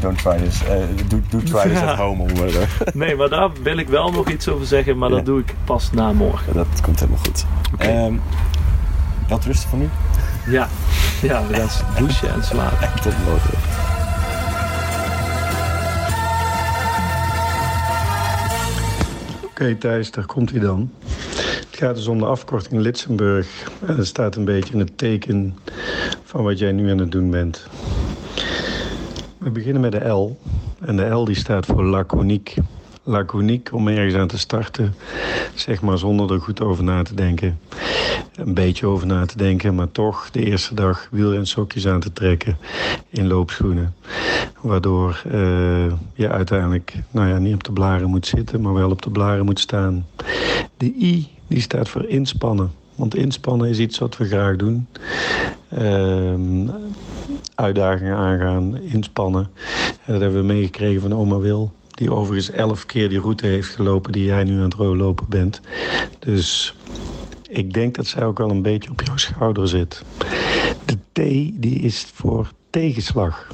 don't 0.00 0.18
try 0.18 0.36
this. 0.36 0.60
do, 1.08 1.20
do 1.30 1.38
try 1.38 1.68
this 1.68 1.80
at 1.80 1.96
home. 1.96 2.22
Om, 2.22 2.28
eh, 2.28 2.44
Nee, 2.94 3.16
maar 3.16 3.28
daar 3.28 3.50
wil 3.62 3.76
ik 3.78 3.88
wel 3.88 4.10
nog 4.10 4.28
iets 4.30 4.48
over 4.48 4.66
zeggen. 4.66 4.98
Maar 4.98 5.08
Ja. 5.10 5.14
dat 5.16 5.24
doe 5.26 5.40
ik 5.40 5.54
pas 5.64 5.90
na 5.92 6.12
morgen. 6.12 6.52
dat 6.54 6.66
komt 6.82 7.00
helemaal 7.00 7.20
goed. 7.24 7.44
Oké. 7.74 7.84
Ehm, 7.84 8.14
wat 9.28 9.44
rusten 9.44 9.68
van 9.68 9.78
nu? 9.78 9.88
Ja, 10.46 10.68
ja 11.24 11.46
we 11.46 11.54
gaan 11.54 11.94
douchen 11.98 12.32
en 12.32 12.42
slapen. 12.42 13.02
Tot 13.02 13.24
morgen. 13.24 13.58
Oké 19.44 19.76
Thijs, 19.76 20.10
daar 20.10 20.26
komt 20.26 20.50
hij 20.50 20.60
dan. 20.60 20.90
Het 21.70 21.82
gaat 21.82 21.94
dus 21.94 22.06
om 22.06 22.18
de 22.18 22.24
afkorting 22.24 22.80
Litsenburg. 22.80 23.70
En 23.86 23.96
dat 23.96 24.06
staat 24.06 24.36
een 24.36 24.44
beetje 24.44 24.72
in 24.72 24.78
het 24.78 24.98
teken 24.98 25.58
van 26.24 26.44
wat 26.44 26.58
jij 26.58 26.72
nu 26.72 26.90
aan 26.90 26.98
het 26.98 27.12
doen 27.12 27.30
bent. 27.30 27.66
We 29.38 29.50
beginnen 29.50 29.80
met 29.80 29.92
de 29.92 30.08
L. 30.08 30.38
En 30.80 30.96
de 30.96 31.04
L 31.04 31.24
die 31.24 31.36
staat 31.36 31.66
voor 31.66 31.84
laconiek. 31.84 32.54
Laconiek 33.02 33.72
om 33.72 33.88
ergens 33.88 34.14
aan 34.14 34.28
te 34.28 34.38
starten. 34.38 34.94
Zeg 35.54 35.82
maar 35.82 35.98
zonder 35.98 36.32
er 36.32 36.40
goed 36.40 36.60
over 36.60 36.84
na 36.84 37.02
te 37.02 37.14
denken. 37.14 37.58
Een 38.36 38.54
beetje 38.54 38.86
over 38.86 39.06
na 39.06 39.26
te 39.26 39.36
denken, 39.36 39.74
maar 39.74 39.92
toch 39.92 40.30
de 40.30 40.44
eerste 40.44 40.74
dag 40.74 41.08
wielrensokjes 41.10 41.86
aan 41.86 42.00
te 42.00 42.12
trekken 42.12 42.58
in 43.08 43.26
loopschoenen. 43.26 43.94
Waardoor 44.60 45.22
eh, 45.24 45.92
je 46.14 46.28
uiteindelijk 46.28 46.94
nou 47.10 47.28
ja, 47.28 47.38
niet 47.38 47.54
op 47.54 47.64
de 47.64 47.72
blaren 47.72 48.08
moet 48.08 48.26
zitten, 48.26 48.60
maar 48.60 48.74
wel 48.74 48.90
op 48.90 49.02
de 49.02 49.10
blaren 49.10 49.44
moet 49.44 49.60
staan. 49.60 50.06
De 50.76 50.86
I 50.86 51.28
die 51.46 51.60
staat 51.60 51.88
voor 51.88 52.04
inspannen. 52.04 52.72
Want 52.94 53.14
inspannen 53.14 53.68
is 53.68 53.78
iets 53.78 53.98
wat 53.98 54.16
we 54.16 54.24
graag 54.24 54.56
doen. 54.56 54.86
Ehm, 55.68 56.68
uitdagingen 57.54 58.16
aangaan, 58.16 58.76
inspannen. 58.76 59.50
En 60.04 60.12
dat 60.12 60.20
hebben 60.20 60.40
we 60.40 60.46
meegekregen 60.46 61.00
van 61.00 61.14
oma 61.14 61.38
Wil. 61.38 61.72
Die 61.88 62.12
overigens 62.12 62.50
elf 62.50 62.86
keer 62.86 63.08
die 63.08 63.20
route 63.20 63.46
heeft 63.46 63.74
gelopen 63.74 64.12
die 64.12 64.24
jij 64.24 64.44
nu 64.44 64.56
aan 64.56 64.64
het 64.64 64.78
lopen 64.78 65.26
bent. 65.28 65.60
Dus 66.18 66.76
ik 67.54 67.72
denk 67.72 67.94
dat 67.94 68.06
zij 68.06 68.24
ook 68.24 68.38
wel 68.38 68.50
een 68.50 68.62
beetje 68.62 68.90
op 68.90 69.02
jouw 69.02 69.16
schouder 69.16 69.68
zit. 69.68 70.02
De 70.84 70.96
T 71.12 71.20
die 71.62 71.80
is 71.80 72.06
voor 72.14 72.50
tegenslag. 72.70 73.46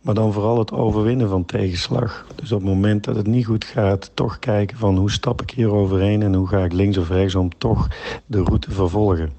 Maar 0.00 0.14
dan 0.14 0.32
vooral 0.32 0.58
het 0.58 0.72
overwinnen 0.72 1.28
van 1.28 1.44
tegenslag. 1.44 2.26
Dus 2.34 2.52
op 2.52 2.60
het 2.60 2.68
moment 2.68 3.04
dat 3.04 3.16
het 3.16 3.26
niet 3.26 3.46
goed 3.46 3.64
gaat, 3.64 4.10
toch 4.14 4.38
kijken 4.38 4.78
van 4.78 4.96
hoe 4.96 5.10
stap 5.10 5.42
ik 5.42 5.50
hier 5.50 5.70
overheen 5.70 6.22
en 6.22 6.34
hoe 6.34 6.48
ga 6.48 6.64
ik 6.64 6.72
links 6.72 6.96
of 6.96 7.08
rechts 7.08 7.34
om 7.34 7.50
toch 7.58 7.88
de 8.26 8.42
route 8.42 8.70
vervolgen. 8.70 9.32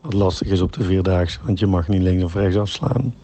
Wat 0.00 0.12
lastig 0.12 0.48
is 0.48 0.60
op 0.60 0.72
de 0.72 0.84
vierdaagse, 0.84 1.38
want 1.44 1.58
je 1.58 1.66
mag 1.66 1.88
niet 1.88 2.02
links 2.02 2.24
of 2.24 2.34
rechts 2.34 2.56
afslaan. 2.56 3.14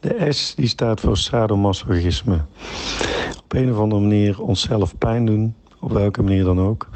De 0.00 0.32
S 0.32 0.54
die 0.54 0.68
staat 0.68 1.00
voor 1.00 1.16
sadomasochisme. 1.16 2.40
Op 3.42 3.52
een 3.52 3.72
of 3.72 3.78
andere 3.78 4.00
manier 4.00 4.42
onszelf 4.42 4.98
pijn 4.98 5.26
doen, 5.26 5.54
op 5.80 5.92
welke 5.92 6.22
manier 6.22 6.44
dan 6.44 6.60
ook. 6.60 6.88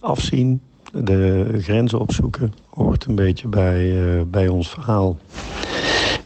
Afzien, 0.00 0.60
de 1.04 1.48
grenzen 1.58 2.00
opzoeken, 2.00 2.54
hoort 2.70 3.04
een 3.04 3.14
beetje 3.14 3.48
bij, 3.48 4.14
eh, 4.16 4.22
bij 4.26 4.48
ons 4.48 4.68
verhaal. 4.68 5.16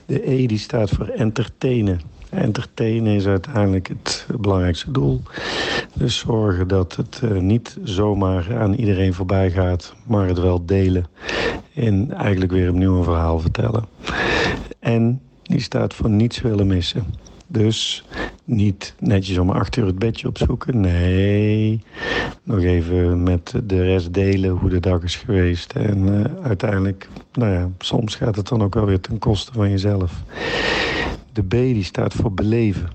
De 0.07 0.31
E 0.31 0.47
die 0.47 0.59
staat 0.59 0.91
voor 0.91 1.07
entertainen. 1.07 2.01
Entertainen 2.29 3.15
is 3.15 3.27
uiteindelijk 3.27 3.89
het 3.89 4.27
belangrijkste 4.41 4.91
doel. 4.91 5.23
Dus 5.95 6.19
zorgen 6.19 6.69
dat 6.69 6.97
het 6.97 7.21
eh, 7.23 7.31
niet 7.31 7.79
zomaar 7.83 8.59
aan 8.59 8.75
iedereen 8.75 9.15
voorbij 9.15 9.51
gaat, 9.51 9.95
maar 10.07 10.27
het 10.27 10.39
wel 10.39 10.67
delen. 10.67 11.07
En 11.75 12.13
eigenlijk 12.13 12.53
weer 12.53 12.71
opnieuw 12.71 12.97
een 12.97 13.05
verhaal 13.05 13.39
vertellen. 13.39 13.85
En 14.79 15.21
die 15.43 15.61
staat 15.61 15.95
voor 15.95 16.11
niets 16.11 16.41
willen 16.41 16.67
missen. 16.67 17.05
Dus 17.53 18.05
niet 18.45 18.95
netjes 18.99 19.39
om 19.39 19.51
acht 19.51 19.77
uur 19.77 19.87
het 19.87 19.99
bedje 19.99 20.29
opzoeken. 20.29 20.81
Nee, 20.81 21.83
nog 22.43 22.59
even 22.59 23.23
met 23.23 23.55
de 23.65 23.83
rest 23.83 24.15
delen 24.15 24.51
hoe 24.51 24.71
de 24.71 24.81
dag 24.81 25.03
is 25.03 25.17
geweest. 25.17 25.73
En 25.73 26.25
eh, 26.25 26.45
uiteindelijk, 26.47 27.09
nou 27.33 27.53
ja, 27.53 27.69
soms 27.79 28.15
gaat 28.15 28.37
het 28.37 28.49
dan 28.49 28.63
ook 28.63 28.75
wel 28.75 28.85
weer 28.85 29.01
ten 29.01 29.19
koste 29.19 29.53
van 29.53 29.71
jezelf. 29.71 30.23
De 31.33 31.43
B 31.43 31.51
die 31.51 31.85
staat 31.85 32.15
voor 32.15 32.33
beleven. 32.33 32.89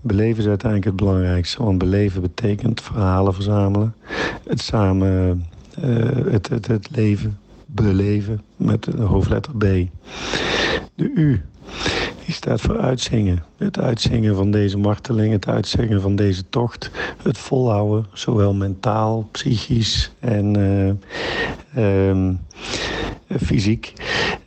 Beleven 0.00 0.42
is 0.42 0.48
uiteindelijk 0.48 0.90
het 0.90 0.96
belangrijkste. 0.96 1.62
Want 1.62 1.78
beleven 1.78 2.20
betekent 2.20 2.80
verhalen 2.80 3.34
verzamelen. 3.34 3.94
Het 4.48 4.60
samen, 4.60 5.44
eh, 5.80 6.32
het, 6.32 6.48
het, 6.48 6.66
het 6.66 6.88
leven 6.90 7.38
beleven 7.66 8.42
met 8.56 8.84
de 8.84 9.02
hoofdletter 9.02 9.56
B. 9.56 9.64
De 10.94 11.10
U 11.14 11.42
die 12.24 12.34
staat 12.34 12.60
voor 12.60 12.80
uitzingen. 12.80 13.44
Het 13.56 13.78
uitzingen 13.78 14.36
van 14.36 14.50
deze 14.50 14.78
marteling, 14.78 15.32
het 15.32 15.48
uitzingen 15.48 16.00
van 16.00 16.16
deze 16.16 16.48
tocht. 16.48 16.90
Het 17.22 17.38
volhouden, 17.38 18.06
zowel 18.12 18.54
mentaal, 18.54 19.28
psychisch 19.32 20.12
en 20.20 20.56
eh, 21.74 22.08
ehm, 22.08 22.32
fysiek. 23.40 23.92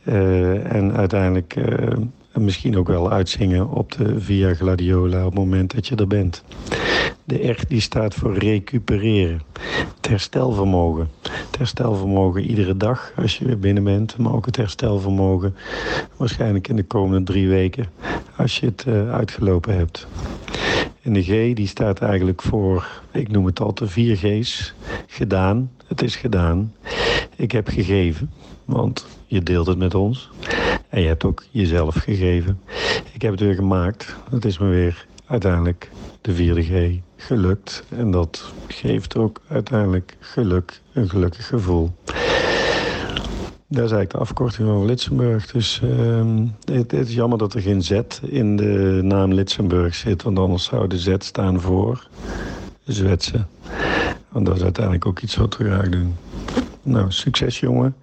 Eh, 0.04 0.72
en 0.72 0.92
uiteindelijk 0.96 1.56
eh, 1.56 1.96
misschien 2.34 2.76
ook 2.76 2.88
wel 2.88 3.10
uitzingen 3.10 3.70
op 3.70 3.92
de 3.92 4.20
Via 4.20 4.54
Gladiola 4.54 5.18
op 5.18 5.30
het 5.30 5.38
moment 5.40 5.74
dat 5.74 5.86
je 5.86 5.96
er 5.96 6.06
bent. 6.06 6.44
De 7.28 7.48
R 7.48 7.64
die 7.68 7.80
staat 7.80 8.14
voor 8.14 8.38
recupereren. 8.38 9.42
Het 9.96 10.08
herstelvermogen. 10.08 11.10
Het 11.22 11.58
herstelvermogen 11.58 12.42
iedere 12.42 12.76
dag 12.76 13.12
als 13.16 13.38
je 13.38 13.44
weer 13.44 13.58
binnen 13.58 13.84
bent. 13.84 14.16
Maar 14.16 14.32
ook 14.32 14.46
het 14.46 14.56
herstelvermogen 14.56 15.56
waarschijnlijk 16.16 16.68
in 16.68 16.76
de 16.76 16.82
komende 16.82 17.32
drie 17.32 17.48
weken 17.48 17.86
als 18.36 18.60
je 18.60 18.66
het 18.66 18.84
uh, 18.88 19.12
uitgelopen 19.12 19.76
hebt. 19.76 20.06
En 21.02 21.12
de 21.12 21.22
G 21.22 21.54
die 21.54 21.66
staat 21.66 22.00
eigenlijk 22.00 22.42
voor, 22.42 23.02
ik 23.12 23.30
noem 23.30 23.46
het 23.46 23.60
altijd 23.60 23.90
vier 23.90 24.16
G's. 24.16 24.74
Gedaan, 25.06 25.70
het 25.86 26.02
is 26.02 26.16
gedaan. 26.16 26.74
Ik 27.36 27.52
heb 27.52 27.68
gegeven, 27.68 28.30
want 28.64 29.06
je 29.26 29.42
deelt 29.42 29.66
het 29.66 29.78
met 29.78 29.94
ons. 29.94 30.30
En 30.88 31.00
je 31.00 31.06
hebt 31.06 31.24
ook 31.24 31.44
jezelf 31.50 31.94
gegeven. 31.94 32.60
Ik 33.12 33.22
heb 33.22 33.30
het 33.30 33.40
weer 33.40 33.54
gemaakt. 33.54 34.16
Het 34.30 34.44
is 34.44 34.58
me 34.58 34.68
weer 34.68 35.06
uiteindelijk 35.28 35.90
de 36.20 36.34
vierde 36.34 36.62
G 36.62 37.00
gelukt. 37.16 37.84
En 37.88 38.10
dat 38.10 38.52
geeft 38.68 39.16
ook 39.16 39.40
uiteindelijk 39.48 40.16
geluk, 40.20 40.80
een 40.92 41.08
gelukkig 41.08 41.46
gevoel. 41.46 41.90
Dat 43.70 43.84
is 43.84 43.90
eigenlijk 43.92 44.10
de 44.10 44.18
afkorting 44.18 44.68
van 44.68 44.84
Litsenburg. 44.84 45.46
Dus 45.46 45.80
het, 46.64 46.90
het, 46.90 47.08
is 47.08 47.14
jammer 47.14 47.38
dat 47.38 47.54
er 47.54 47.60
geen 47.60 47.82
Z 47.82 48.00
in 48.22 48.56
de 48.56 49.00
naam 49.02 49.32
Litsenburg 49.32 49.94
zit. 49.94 50.22
Want 50.22 50.38
anders 50.38 50.64
zou 50.64 50.88
de 50.88 50.98
Z 50.98 51.14
staan 51.18 51.60
voor 51.60 52.08
Zwetsen. 52.84 53.48
Want 54.28 54.46
dat 54.46 54.56
is 54.56 54.62
uiteindelijk 54.62 55.06
ook 55.06 55.20
iets 55.20 55.36
wat 55.36 55.56
we 55.56 55.64
graag 55.64 55.88
doen. 55.88 56.16
Nou, 56.82 57.12
succes 57.12 57.60
jongen. 57.60 57.94